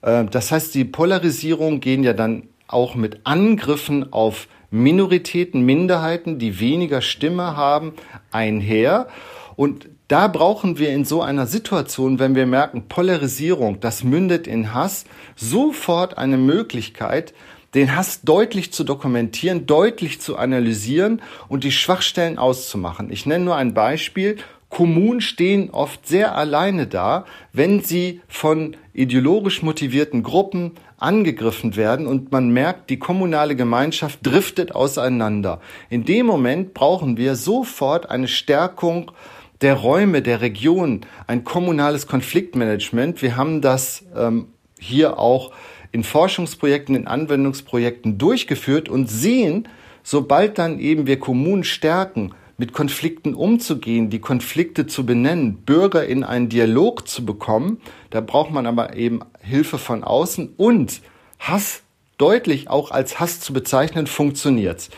Äh, 0.02 0.24
das 0.24 0.50
heißt, 0.52 0.74
die 0.74 0.85
Polarisierung 0.85 1.81
gehen 1.81 2.02
ja 2.02 2.12
dann 2.12 2.48
auch 2.66 2.94
mit 2.94 3.20
Angriffen 3.24 4.12
auf 4.12 4.48
Minoritäten, 4.73 5.63
Minderheiten, 5.63 6.39
die 6.39 6.59
weniger 6.59 7.03
Stimme 7.03 7.57
haben, 7.57 7.93
einher. 8.33 9.07
Und 9.55 9.89
da 10.09 10.29
brauchen 10.29 10.79
wir 10.79 10.91
in 10.91 11.05
so 11.05 11.23
einer 11.23 11.47
Situation, 11.47 12.19
wenn 12.19 12.35
wir 12.35 12.47
merken, 12.47 12.89
Polarisierung, 12.89 13.81
das 13.81 14.03
mündet 14.03 14.47
in 14.47 14.75
Hass, 14.75 15.05
sofort 15.37 16.19
eine 16.19 16.39
Möglichkeit, 16.39 17.35
den 17.75 17.97
Hass 17.97 18.23
deutlich 18.23 18.73
zu 18.73 18.85
dokumentieren, 18.85 19.67
deutlich 19.67 20.21
zu 20.21 20.37
analysieren 20.37 21.23
und 21.49 21.65
die 21.65 21.73
Schwachstellen 21.73 22.39
auszumachen. 22.39 23.11
Ich 23.11 23.25
nenne 23.25 23.45
nur 23.45 23.57
ein 23.57 23.75
Beispiel. 23.75 24.37
Kommunen 24.73 25.21
stehen 25.21 25.69
oft 25.69 26.07
sehr 26.07 26.35
alleine 26.35 26.87
da, 26.87 27.27
wenn 27.53 27.83
sie 27.83 28.23
von 28.27 28.75
ideologisch 28.95 29.63
motivierten 29.63 30.23
Gruppen 30.23 30.73
angegriffen 30.97 31.77
werden 31.77 32.07
und 32.07 32.33
man 32.33 32.49
merkt, 32.49 32.89
die 32.89 32.99
kommunale 32.99 33.55
Gemeinschaft 33.55 34.21
driftet 34.23 34.75
auseinander. 34.75 35.61
In 35.91 36.07
dem 36.07 36.25
Moment 36.25 36.73
brauchen 36.73 37.19
wir 37.19 37.37
sofort 37.37 38.09
eine 38.09 38.29
Stärkung 38.29 39.13
der 39.61 39.75
Räume, 39.75 40.23
der 40.23 40.41
Region, 40.41 41.03
ein 41.27 41.45
kommunales 41.45 42.07
Konfliktmanagement. 42.07 43.21
Wir 43.21 43.37
haben 43.37 43.61
das 43.61 44.07
ähm, 44.17 44.47
hier 44.81 45.19
auch 45.19 45.53
in 45.93 46.03
Forschungsprojekten, 46.03 46.95
in 46.95 47.07
Anwendungsprojekten 47.07 48.17
durchgeführt 48.17 48.89
und 48.89 49.11
sehen, 49.11 49.69
sobald 50.03 50.57
dann 50.57 50.79
eben 50.79 51.07
wir 51.07 51.21
Kommunen 51.21 51.63
stärken, 51.63 52.33
mit 52.62 52.72
Konflikten 52.72 53.35
umzugehen, 53.35 54.09
die 54.09 54.20
Konflikte 54.20 54.87
zu 54.87 55.05
benennen, 55.05 55.64
Bürger 55.64 56.07
in 56.07 56.22
einen 56.22 56.48
Dialog 56.48 57.09
zu 57.09 57.27
bekommen. 57.27 57.81
Da 58.11 58.20
braucht 58.20 58.53
man 58.53 58.66
aber 58.66 58.94
eben 58.94 59.18
Hilfe 59.40 59.79
von 59.79 60.05
außen 60.05 60.55
und 60.59 61.01
Hass 61.40 61.83
deutlich 62.18 62.70
auch 62.70 62.92
als 62.92 63.18
Hass 63.18 63.40
zu 63.40 63.53
bezeichnen, 63.53 64.07
funktioniert's. 64.07 64.90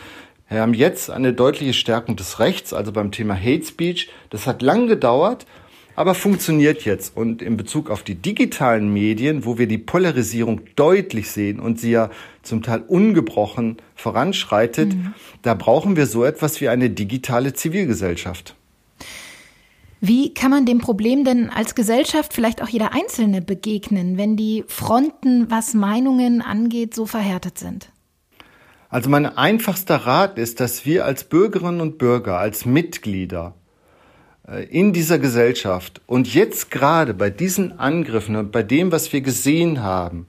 Wir 0.47 0.61
haben 0.61 0.75
jetzt 0.75 1.09
eine 1.09 1.33
deutliche 1.33 1.73
Stärkung 1.73 2.15
des 2.15 2.39
Rechts, 2.39 2.71
also 2.71 2.91
beim 2.91 3.11
Thema 3.11 3.33
Hate 3.33 3.65
Speech. 3.65 4.11
Das 4.29 4.45
hat 4.45 4.61
lang 4.61 4.85
gedauert, 4.85 5.47
aber 5.95 6.13
funktioniert 6.13 6.83
jetzt. 6.83 7.15
Und 7.15 7.41
in 7.41 7.57
Bezug 7.57 7.89
auf 7.89 8.03
die 8.03 8.15
digitalen 8.15 8.91
Medien, 8.91 9.45
wo 9.45 9.57
wir 9.57 9.67
die 9.67 9.77
Polarisierung 9.77 10.61
deutlich 10.75 11.31
sehen 11.31 11.59
und 11.59 11.79
sie 11.79 11.91
ja 11.91 12.09
zum 12.43 12.61
Teil 12.61 12.83
ungebrochen 12.87 13.77
voranschreitet, 13.95 14.93
mhm. 14.93 15.13
da 15.41 15.53
brauchen 15.53 15.95
wir 15.95 16.05
so 16.05 16.23
etwas 16.23 16.61
wie 16.61 16.69
eine 16.69 16.89
digitale 16.89 17.53
Zivilgesellschaft. 17.53 18.55
Wie 20.01 20.33
kann 20.33 20.51
man 20.51 20.65
dem 20.65 20.79
Problem 20.79 21.23
denn 21.23 21.49
als 21.49 21.73
Gesellschaft, 21.73 22.33
vielleicht 22.33 22.61
auch 22.61 22.67
jeder 22.67 22.93
Einzelne, 22.93 23.41
begegnen, 23.41 24.17
wenn 24.17 24.35
die 24.35 24.63
Fronten, 24.67 25.49
was 25.49 25.73
Meinungen 25.73 26.41
angeht, 26.41 26.93
so 26.93 27.05
verhärtet 27.05 27.57
sind? 27.57 27.89
Also 28.89 29.09
mein 29.09 29.25
einfachster 29.25 29.95
Rat 29.95 30.37
ist, 30.37 30.59
dass 30.59 30.85
wir 30.85 31.05
als 31.05 31.23
Bürgerinnen 31.23 31.81
und 31.81 31.97
Bürger, 31.97 32.37
als 32.37 32.65
Mitglieder 32.65 33.55
in 34.69 34.93
dieser 34.93 35.19
Gesellschaft. 35.19 36.01
Und 36.05 36.33
jetzt 36.33 36.71
gerade 36.71 37.13
bei 37.13 37.29
diesen 37.29 37.79
Angriffen 37.79 38.35
und 38.35 38.51
bei 38.51 38.63
dem, 38.63 38.91
was 38.91 39.11
wir 39.11 39.21
gesehen 39.21 39.81
haben, 39.81 40.27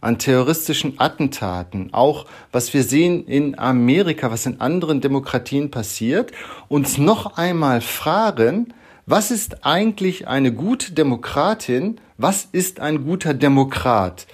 an 0.00 0.18
terroristischen 0.18 1.00
Attentaten, 1.00 1.94
auch 1.94 2.26
was 2.52 2.74
wir 2.74 2.82
sehen 2.82 3.26
in 3.26 3.58
Amerika, 3.58 4.30
was 4.30 4.44
in 4.44 4.60
anderen 4.60 5.00
Demokratien 5.00 5.70
passiert, 5.70 6.30
uns 6.68 6.98
noch 6.98 7.38
einmal 7.38 7.80
fragen, 7.80 8.74
was 9.06 9.30
ist 9.30 9.66
eigentlich 9.66 10.28
eine 10.28 10.50
gute 10.50 10.92
Demokratin? 10.92 12.00
Was 12.16 12.48
ist 12.50 12.80
ein 12.80 13.04
guter 13.04 13.34
Demokrat? 13.34 14.26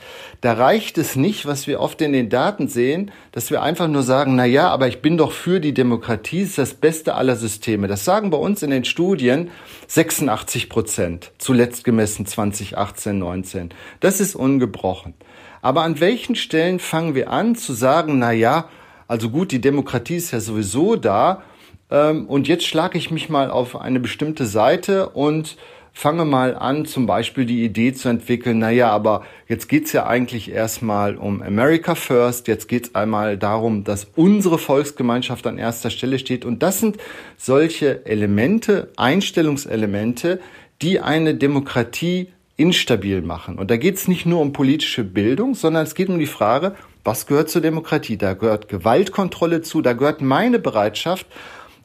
Da 0.42 0.52
reicht 0.52 0.96
es 0.96 1.16
nicht, 1.16 1.44
was 1.44 1.66
wir 1.66 1.80
oft 1.80 2.00
in 2.02 2.12
den 2.12 2.28
Daten 2.28 2.68
sehen, 2.68 3.10
dass 3.32 3.50
wir 3.50 3.62
einfach 3.62 3.88
nur 3.88 4.04
sagen, 4.04 4.36
na 4.36 4.44
ja, 4.44 4.68
aber 4.68 4.86
ich 4.86 5.02
bin 5.02 5.16
doch 5.16 5.32
für 5.32 5.58
die 5.58 5.74
Demokratie, 5.74 6.42
ist 6.42 6.58
das 6.58 6.74
beste 6.74 7.16
aller 7.16 7.34
Systeme. 7.34 7.88
Das 7.88 8.04
sagen 8.04 8.30
bei 8.30 8.38
uns 8.38 8.62
in 8.62 8.70
den 8.70 8.84
Studien 8.84 9.50
86 9.88 10.68
Prozent, 10.68 11.32
zuletzt 11.38 11.82
gemessen 11.82 12.24
2018, 12.24 13.18
19. 13.18 13.70
Das 13.98 14.20
ist 14.20 14.36
ungebrochen. 14.36 15.14
Aber 15.62 15.82
an 15.82 15.98
welchen 15.98 16.36
Stellen 16.36 16.78
fangen 16.78 17.16
wir 17.16 17.30
an 17.30 17.56
zu 17.56 17.72
sagen, 17.72 18.20
na 18.20 18.30
ja, 18.30 18.68
also 19.08 19.30
gut, 19.30 19.50
die 19.50 19.60
Demokratie 19.60 20.16
ist 20.16 20.30
ja 20.30 20.38
sowieso 20.38 20.94
da, 20.94 21.42
ähm, 21.90 22.26
und 22.26 22.48
jetzt 22.48 22.66
schlage 22.66 22.98
ich 22.98 23.10
mich 23.10 23.28
mal 23.28 23.50
auf 23.50 23.80
eine 23.80 24.00
bestimmte 24.00 24.46
Seite 24.46 25.10
und 25.10 25.56
fange 25.92 26.24
mal 26.24 26.54
an, 26.54 26.86
zum 26.86 27.06
Beispiel 27.06 27.44
die 27.44 27.64
Idee 27.64 27.92
zu 27.92 28.08
entwickeln, 28.08 28.58
naja, 28.58 28.90
aber 28.90 29.24
jetzt 29.48 29.68
geht's 29.68 29.92
ja 29.92 30.06
eigentlich 30.06 30.50
erstmal 30.50 31.16
um 31.16 31.42
America 31.42 31.94
First, 31.94 32.48
jetzt 32.48 32.68
geht's 32.68 32.94
einmal 32.94 33.36
darum, 33.36 33.84
dass 33.84 34.06
unsere 34.16 34.58
Volksgemeinschaft 34.58 35.46
an 35.46 35.58
erster 35.58 35.90
Stelle 35.90 36.18
steht. 36.18 36.44
Und 36.44 36.62
das 36.62 36.80
sind 36.80 36.96
solche 37.36 38.06
Elemente, 38.06 38.90
Einstellungselemente, 38.96 40.40
die 40.80 41.00
eine 41.00 41.34
Demokratie 41.34 42.28
instabil 42.56 43.22
machen. 43.22 43.58
Und 43.58 43.70
da 43.70 43.76
geht 43.76 43.96
es 43.96 44.06
nicht 44.06 44.26
nur 44.26 44.40
um 44.40 44.52
politische 44.52 45.02
Bildung, 45.02 45.54
sondern 45.54 45.82
es 45.82 45.94
geht 45.94 46.08
um 46.08 46.18
die 46.18 46.26
Frage, 46.26 46.76
was 47.04 47.26
gehört 47.26 47.48
zur 47.48 47.62
Demokratie? 47.62 48.18
Da 48.18 48.34
gehört 48.34 48.68
Gewaltkontrolle 48.68 49.62
zu, 49.62 49.80
da 49.80 49.94
gehört 49.94 50.20
meine 50.20 50.58
Bereitschaft, 50.58 51.26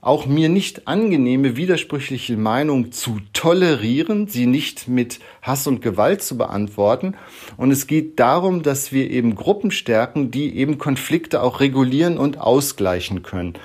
auch 0.05 0.27
mir 0.27 0.49
nicht 0.49 0.87
angenehme, 0.87 1.57
widersprüchliche 1.57 2.37
Meinungen 2.37 2.91
zu 2.91 3.17
tolerieren, 3.33 4.27
sie 4.27 4.45
nicht 4.45 4.87
mit 4.87 5.19
Hass 5.41 5.65
und 5.65 5.81
Gewalt 5.81 6.21
zu 6.21 6.37
beantworten. 6.37 7.15
Und 7.57 7.71
es 7.71 7.87
geht 7.87 8.19
darum, 8.19 8.61
dass 8.61 8.91
wir 8.91 9.09
eben 9.09 9.33
Gruppen 9.33 9.71
stärken, 9.71 10.29
die 10.29 10.55
eben 10.57 10.77
Konflikte 10.77 11.41
auch 11.41 11.59
regulieren 11.59 12.19
und 12.19 12.39
ausgleichen 12.39 13.23
können. 13.23 13.55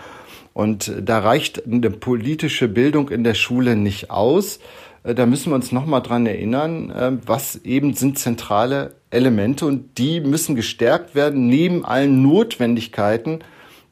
Und 0.54 0.92
da 1.02 1.18
reicht 1.18 1.66
eine 1.66 1.90
politische 1.90 2.68
Bildung 2.68 3.10
in 3.10 3.22
der 3.22 3.34
Schule 3.34 3.76
nicht 3.76 4.10
aus. 4.10 4.60
Äh, 5.02 5.14
da 5.14 5.26
müssen 5.26 5.50
wir 5.50 5.56
uns 5.56 5.72
nochmal 5.72 6.00
dran 6.00 6.24
erinnern, 6.24 6.90
äh, 6.90 7.12
was 7.26 7.56
eben 7.64 7.92
sind 7.92 8.18
zentrale 8.18 8.94
Elemente 9.10 9.66
und 9.66 9.98
die 9.98 10.20
müssen 10.20 10.54
gestärkt 10.54 11.14
werden 11.14 11.48
neben 11.48 11.84
allen 11.84 12.22
Notwendigkeiten, 12.22 13.40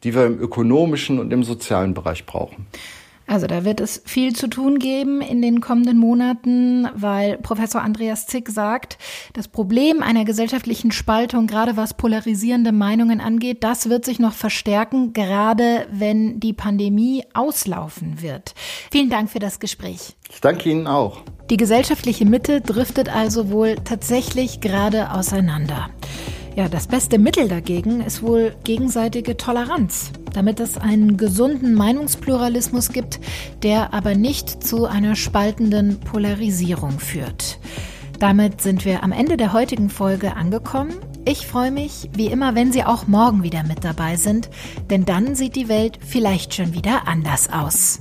die 0.05 0.15
wir 0.15 0.27
im 0.27 0.39
ökonomischen 0.39 1.19
und 1.19 1.33
im 1.33 1.45
sozialen 1.45 1.95
Bereich 1.95 2.27
brauchen. 2.27 2.67
Also 3.29 3.47
da 3.47 3.63
wird 3.63 3.81
es 3.81 4.03
viel 4.07 4.35
zu 4.35 4.49
tun 4.49 4.79
geben 4.79 5.21
in 5.21 5.43
den 5.43 5.61
kommenden 5.61 5.99
Monaten, 5.99 6.89
weil 6.95 7.37
Professor 7.37 7.83
Andreas 7.83 8.27
Zick 8.27 8.49
sagt, 8.49 8.97
das 9.35 9.49
Problem 9.49 10.03
einer 10.03 10.25
gesellschaftlichen 10.25 10.93
Spaltung, 10.93 11.47
gerade 11.47 11.77
was 11.77 11.93
polarisierende 11.95 12.73
Meinungen 12.73 13.21
angeht, 13.21 13.63
das 13.63 13.91
wird 13.91 14.07
sich 14.07 14.19
noch 14.19 14.33
verstärken, 14.33 15.13
gerade 15.13 15.87
wenn 15.93 16.41
die 16.41 16.55
Pandemie 16.55 17.23
auslaufen 17.35 18.23
wird. 18.23 18.55
Vielen 18.91 19.11
Dank 19.11 19.29
für 19.29 19.41
das 19.41 19.61
Gespräch. 19.61 20.17
Ich 20.31 20.41
danke 20.41 20.71
Ihnen 20.71 20.87
auch. 20.87 21.21
Die 21.51 21.59
gesellschaftliche 21.59 22.25
Mitte 22.25 22.63
driftet 22.63 23.15
also 23.15 23.51
wohl 23.51 23.77
tatsächlich 23.85 24.63
gerade 24.63 25.13
auseinander. 25.13 25.91
Ja, 26.59 26.69
das 26.69 26.89
beste 26.89 27.21
Mittel 27.21 27.47
dagegen 27.47 28.01
ist 28.01 28.21
wohl 28.21 28.53
gegenseitige 28.65 29.37
Toleranz, 29.37 30.11
damit 30.33 30.59
es 30.59 30.77
einen 30.77 31.17
gesunden 31.17 31.73
Meinungspluralismus 31.75 32.89
gibt, 32.89 33.21
der 33.63 33.95
aber 33.95 34.17
nicht 34.17 34.65
zu 34.65 34.87
einer 34.87 35.15
spaltenden 35.15 36.01
Polarisierung 36.01 36.99
führt. 36.99 37.61
Damit 38.19 38.61
sind 38.61 38.85
wir 38.85 39.05
am 39.05 39.13
Ende 39.13 39.37
der 39.37 39.53
heutigen 39.53 39.89
Folge 39.89 40.35
angekommen. 40.35 40.95
Ich 41.25 41.47
freue 41.47 41.71
mich, 41.71 42.11
wie 42.15 42.27
immer, 42.27 42.57
wenn 42.57 42.73
Sie 42.73 42.83
auch 42.83 43.07
morgen 43.07 43.45
wieder 43.45 43.63
mit 43.63 43.85
dabei 43.85 44.17
sind, 44.17 44.51
denn 44.91 45.05
dann 45.05 45.37
sieht 45.37 45.55
die 45.55 45.69
Welt 45.69 46.01
vielleicht 46.05 46.55
schon 46.55 46.75
wieder 46.75 47.07
anders 47.07 47.53
aus. 47.53 48.01